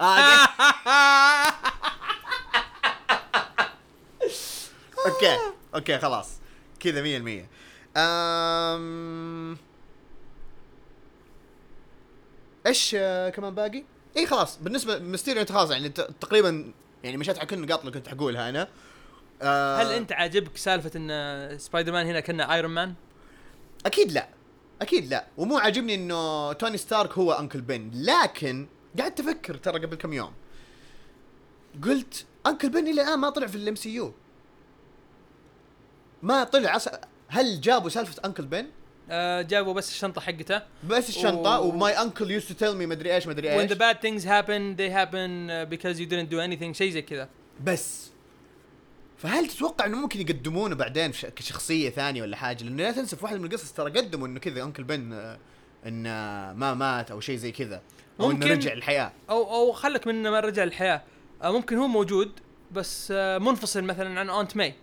[0.00, 0.46] آه
[5.06, 5.36] okay
[5.74, 6.28] okay خلاص.
[6.80, 7.44] كذا 100%
[7.96, 9.56] أم...
[12.66, 13.84] إيش آه، كمان باقي؟
[14.16, 14.56] اي خلاص.
[14.56, 16.72] بالنسبة ميستيريو أنت خلاص يعني تقريبا
[17.04, 18.68] يعني مشيت على كل النقاط اللي كنت حقولها أنا.
[19.42, 22.94] آه، هل انت عاجبك سالفة إن سبايدر مان هنا كنه ايرون مان؟
[23.86, 24.28] أكيد لا.
[24.82, 25.26] أكيد لا.
[25.36, 28.66] ومو عاجبني إنه توني ستارك هو Uncle بن لكن
[29.00, 30.32] قعدت أفكر ترى قبل كم يوم.
[31.84, 34.12] قلت Uncle بن إلى الآن ما طلع في ال MCU
[36.22, 36.76] ما طلع.
[36.76, 36.88] أص...
[37.28, 38.66] هل جابوا سالفة Uncle بن
[39.10, 40.62] آه جابوا بس الشنطة حقته.
[40.88, 41.60] بس الشنطة.
[41.60, 43.72] و- و my uncle used to tell me مدري إيش مدري when إيش.
[43.72, 46.72] the bad things happen they happen uh, because you didn't do anything.
[46.72, 47.28] شيء زي كذا.
[47.64, 48.10] بس.
[49.18, 53.38] فهل تتوقع إنه ممكن يقدمونه بعدين كشخصية ثانية ولا حاجة؟ لأنه لا تنسى في واحدة
[53.38, 55.38] من القصص ترى قدموا إنه كذا Uncle بن آه،
[55.86, 56.10] إنه
[56.58, 57.82] ما مات أو شيء زي كذا
[58.20, 61.02] أو إنه ممكن- رجع الحياة أو أو خلك من ما رجع الحياة
[61.42, 62.32] آه ممكن هو موجود
[62.72, 64.74] بس آه منفصل مثلا عن Aunt May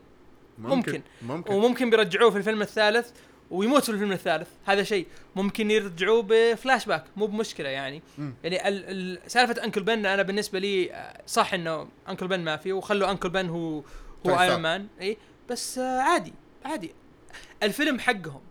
[0.58, 1.02] ممكن.
[1.22, 1.54] ممكن.
[1.54, 3.10] وممكن بيرجعوه في الفيلم الثالث
[3.52, 4.48] ويموت في الفيلم الثالث.
[4.66, 5.08] هذا شيء.
[5.36, 8.02] ممكن يرجعوه بفلاش باك مو بمشكلة يعني.
[8.18, 8.34] مم.
[8.44, 8.86] يعني ال-
[9.26, 10.92] ال- سالفة Uncle Ben أنا بالنسبة لي
[11.28, 13.84] صح إنه Uncle Ben ما في وخلوا Uncle Ben هو
[14.28, 15.18] هو توني Iron Man اي
[15.50, 16.34] بس آه، عادي
[16.66, 16.94] عادي.
[17.64, 18.42] الفيلم حقهم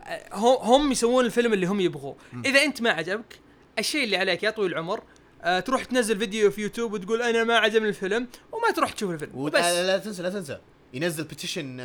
[0.00, 2.16] آه، هم يسوون الفيلم اللي هم يبغوه.
[2.44, 3.38] إذا أنت ما عجبك
[3.78, 5.02] الشيء اللي عليك يا طويل العمر
[5.42, 9.32] آه تروح تنزل فيديو في يوتيوب وتقول أنا ما عجبني الفيلم وما تروح تشوف الفيلم
[9.34, 9.54] وبس.
[9.54, 10.58] وبس لا, لا تنسى لا تنسى.
[10.94, 11.80] ينزل petition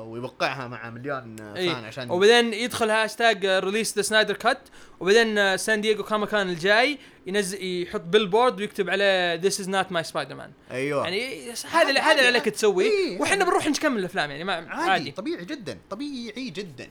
[0.00, 1.72] ويوقعها مع مليون آه، إيه.
[1.74, 4.58] fan عشان وبعدين يدخل هاشتاج release the Snyder Cut
[5.00, 10.50] وبعدين San Diego Con الجاي ينزل يحط billboard ويكتب عليه this is not my Spider-Man
[10.70, 13.20] أيوه يعني هذا اللي- هذا اللي عليك تسويه إيه.
[13.20, 15.10] وإحنا بنروح نكمل الأفلام يعني ما عادي, عادي.
[15.10, 16.88] طبيعي جدا طبيعي جدا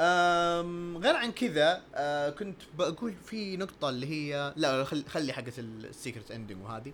[0.00, 5.52] أم غير عن كذا أه كنت بقول في نقطة اللي هي لا خل خلي حقة
[5.58, 6.92] ال secret ending وهذه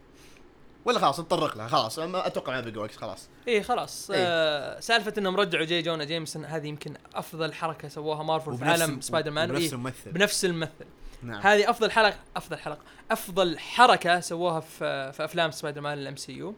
[0.87, 1.99] ولا خلاص نتطرق لها خلاص.
[1.99, 3.29] ما أتوقع ما بقى وقت خلاص.
[3.49, 4.11] إيه خلاص.
[4.11, 4.25] إيه.
[4.27, 5.83] آه سالفة انهم رجعوا J.
[5.83, 10.13] Jonah Jameson هذه يمكن أفضل حركة سووها مارفل في عالم سبايدر مان بنفس إيه الممثل.
[10.13, 10.85] بنفس الممثل.
[11.23, 11.41] نعم.
[11.41, 12.81] هذه أفضل حلقة أفضل حلقة
[13.11, 16.55] أفضل حركة سووها في في أفلام سبايدر مان ال MCU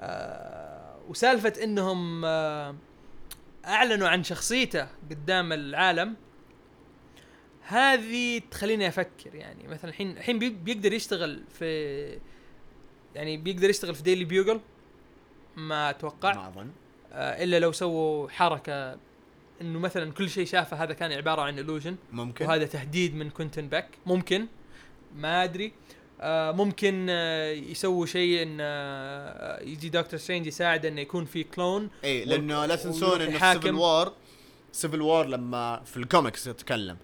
[0.00, 2.74] آه وسالفة إنهم آه
[3.66, 6.14] أعلنوا عن شخصيته قدام العالم.
[7.62, 12.18] هذه تخليني أفكر يعني مثلا الحين الحين بي- بيقدر يشتغل في
[13.16, 14.60] يعني بيقدر يشتغل في Daily Bugle
[15.56, 16.34] ما أتوقع.
[16.34, 16.70] ما أظن.
[17.12, 18.96] آه إلا لو سووا حركة
[19.60, 21.94] إنه مثلا كل شيء شافه هذا كان عبارة عن illusion.
[22.12, 22.46] ممكن.
[22.46, 24.46] وهذا تهديد من Quentin Beck ممكن.
[25.16, 25.72] ما أدري.
[26.20, 31.90] آه ممكن آه يسووا شيء إن آه يجي دكتور سترينج يساعد إنه يكون في clone
[32.04, 33.52] إي لأنه لا تنسون إنه.
[33.52, 34.12] Civil War
[34.72, 36.96] Civil War لما في الكوميكس اتكلم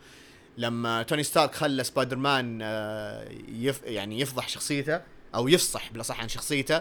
[0.59, 5.01] لما توني ستارك خلى سبايدر مان آه، يف يعني يفضح شخصيته.
[5.35, 6.79] أو يفصح بالاصح عن شخصيته.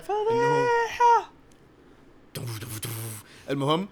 [2.36, 3.24] دف.
[3.50, 3.88] المهم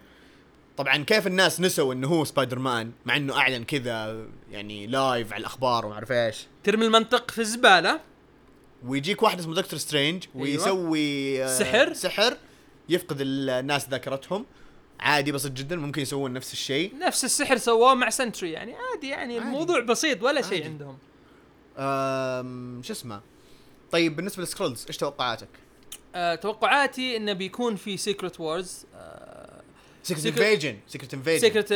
[0.77, 5.41] طبعا كيف الناس نسوا إنه هو سبايدر مان مع إنه أعلن كذا يعني live على
[5.41, 6.47] الأخبار وما أعرف إيش.
[6.63, 7.99] ترمي المنطق في الزباله
[8.85, 11.93] ويجيك واحد اسمه دكتور سترينج ويسوي آه، سحر.
[11.93, 12.37] سحر
[12.89, 14.45] يفقد الناس ذاكرتهم.
[14.99, 16.97] عادي بسيط جدا ممكن يسوون نفس الشيء.
[16.97, 19.45] نفس السحر سووه مع سنتري يعني عادي يعني عادي.
[19.45, 20.63] الموضوع بسيط ولا شيء.
[20.63, 20.97] عندهم.
[22.83, 23.21] شو اسمه؟
[23.91, 25.47] طيب بالنسبة لل Skrulls إيش توقعاتك؟
[26.15, 28.85] آه توقعاتي إنه بيكون في Secret Wars
[30.03, 31.71] Secret Invasion Secret Invasion secret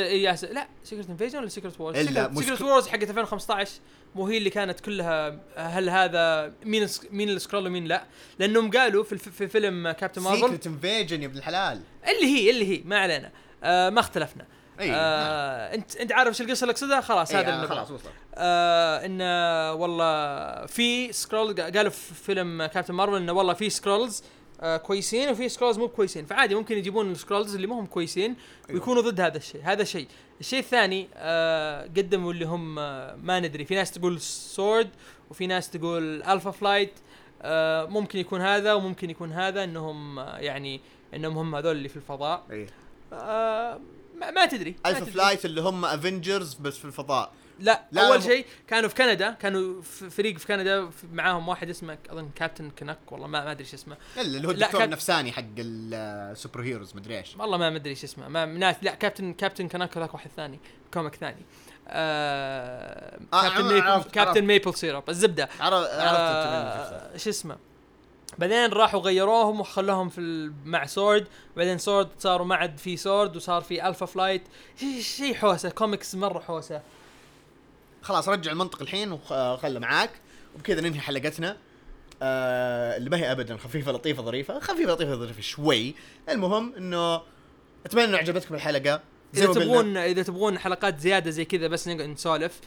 [0.53, 1.97] لا Secret Invasion ولا Secret Wars
[2.27, 3.71] مش Secret Wars حقت 2015
[4.15, 8.03] مو هي اللي كانت كلها هل هذا مين مين ال Skrull ومين لا؟
[8.39, 11.81] لأنهم قالوا في, الف- في فيلم كابتن مارفل Secret Invasion يا ابن الحلال.
[12.07, 13.31] اللي هي اللي هي ما علينا.
[13.63, 14.45] آه ما اختلفنا.
[14.79, 18.11] اي آه انت انت عارف إيش القصة اللي اقصدها؟ خلاص هذا آه، خلاص وصلت.
[18.35, 24.23] آه إنه والله في Skrull قالوا في فيلم كابتن مارفل إنه والله في Skrulls
[24.61, 28.35] آه كويسين وفي Skrulls مو كويسين فعادي ممكن يجيبون ال Skrulls اللي مو هم كويسين
[28.69, 29.61] ويكونوا ضد هذا الشيء.
[29.63, 30.07] هذا شيء
[30.39, 33.65] الشيء الثاني آه قدموا اللي هم آه ما ندري.
[33.65, 34.89] في ناس تقول SWORD
[35.29, 36.93] وفي ناس تقول Alpha Flight
[37.41, 40.81] آه ممكن يكون هذا وممكن يكون هذا إنهم آه يعني
[41.13, 42.43] إنهم هم هذول اللي في الفضاء.
[42.51, 42.67] اي
[43.13, 43.79] آه
[44.25, 45.11] ما, ما تدري تدري.
[45.11, 47.31] Flight اللي هم Avengers بس في الفضاء.
[47.59, 51.69] لا, لا، أول شيء كانوا في كندا كانوا في فريق في كندا في- معاهم واحد
[51.69, 53.97] اسمه أظن كابتن كنك والله ما ما أدري إيش اسمه.
[54.15, 57.35] لا اللي هو الدكتور كان- النفساني حق ال superheroes مدري إيش.
[57.37, 58.27] والله ما مدري إيش اسمه.
[58.27, 60.59] ما ناس لا كابتن كابتن كنك هذاك واحد ثاني
[60.93, 61.45] comic ثاني.
[61.87, 64.11] آه آه، كابتن عرفت- maple عرفت.
[64.11, 65.49] كابتن maple syrup الزبدة.
[65.59, 67.57] عرفت عرفت آه شو اسمه؟
[68.37, 71.27] بعدين راحوا غيروهم وخلوهم في مع SWORD.
[71.57, 74.43] بعدين SWORD صاروا ما عاد في SWORD وصار في Alpha Flight
[74.99, 75.69] شيء حوسة.
[75.69, 76.81] كوميكس مرة حوسة.
[78.01, 80.11] خلاص رجع المنطق الحين وخله معاك.
[80.55, 81.57] وبكذا ننهي حلقتنا.
[82.21, 84.59] آه اللي ما هي ابدا خفيفة لطيفة ظريفة.
[84.59, 85.95] خفيفة لطيفة ظريفة شوي.
[86.29, 87.21] المهم إنه
[87.85, 89.01] أتمنى إنه عجبتكم الحلقة.
[89.33, 92.59] إذا تبغون إذا تبغون حلقات زيادة زي كذا بس نقعد نسولف.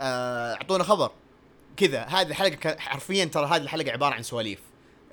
[0.00, 1.10] آه، أعطونا خبر.
[1.76, 2.02] كذا.
[2.02, 4.58] هذه الحلقة حرفيا ترى هذه الحلقة عبارة عن سواليف.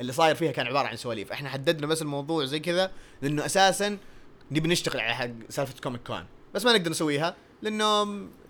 [0.02, 1.32] اللي صاير فيها كان عبارة عن سواليف.
[1.32, 2.92] إحنا حددنا بس الموضوع زي كذا
[3.22, 3.98] لأنه أساسا
[4.52, 8.04] نبي نشتغل على حق سالفة Comic Con بس ما نقدر نسويها لأنه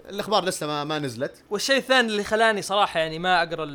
[0.10, 1.44] الأخبار لسه ما, ما نزلت.
[1.50, 3.66] والشيء الثاني اللي خلاني صراحة يعني ما أقرأ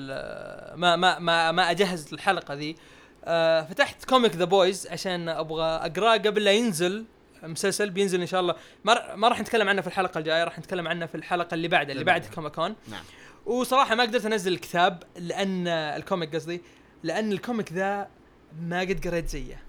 [0.77, 2.77] ما ما ما ما أجهز الحلقة ذي
[3.25, 7.05] آه فتحت comic The Boys عشان أبغى أقرأه قبل لا ينزل
[7.43, 7.91] مسلسل.
[7.91, 8.55] بينزل إن شاء الله.
[9.15, 12.05] ما راح نتكلم عنه في الحلقة الجاية راح نتكلم عنه في الحلقة اللي بعدها اللي
[12.05, 12.35] بعد بعدها.
[12.35, 13.05] Comic Con نعم.
[13.47, 16.63] وصراحة ما قدرت أنزل الكتاب لأن ال comic قصدي
[17.03, 18.09] لأن ال comic ذا
[18.63, 19.63] ما قد قريت زيه.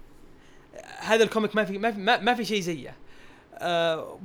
[0.98, 2.96] هذا ال comic ما في ما في, ما, في شيء زيه.
[3.54, 4.18] أه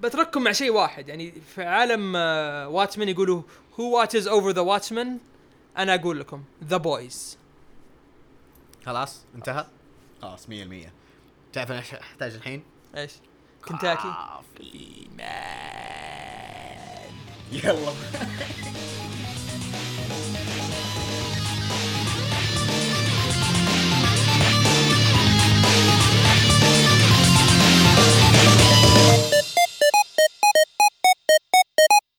[0.00, 3.42] بترككم مع شيء واحد يعني في عالم آه Watchmen يقولوا
[3.80, 5.18] who watches over the Watchmen
[5.78, 7.38] أنا أقول لكم The Boys
[8.86, 9.66] خلاص انتهى؟
[10.22, 10.50] خلاص 100%
[11.52, 12.62] تعرف أنا أحتاج الحين؟
[12.96, 13.12] إيش؟
[13.64, 14.14] كنتاكي.
[17.52, 17.92] يلا.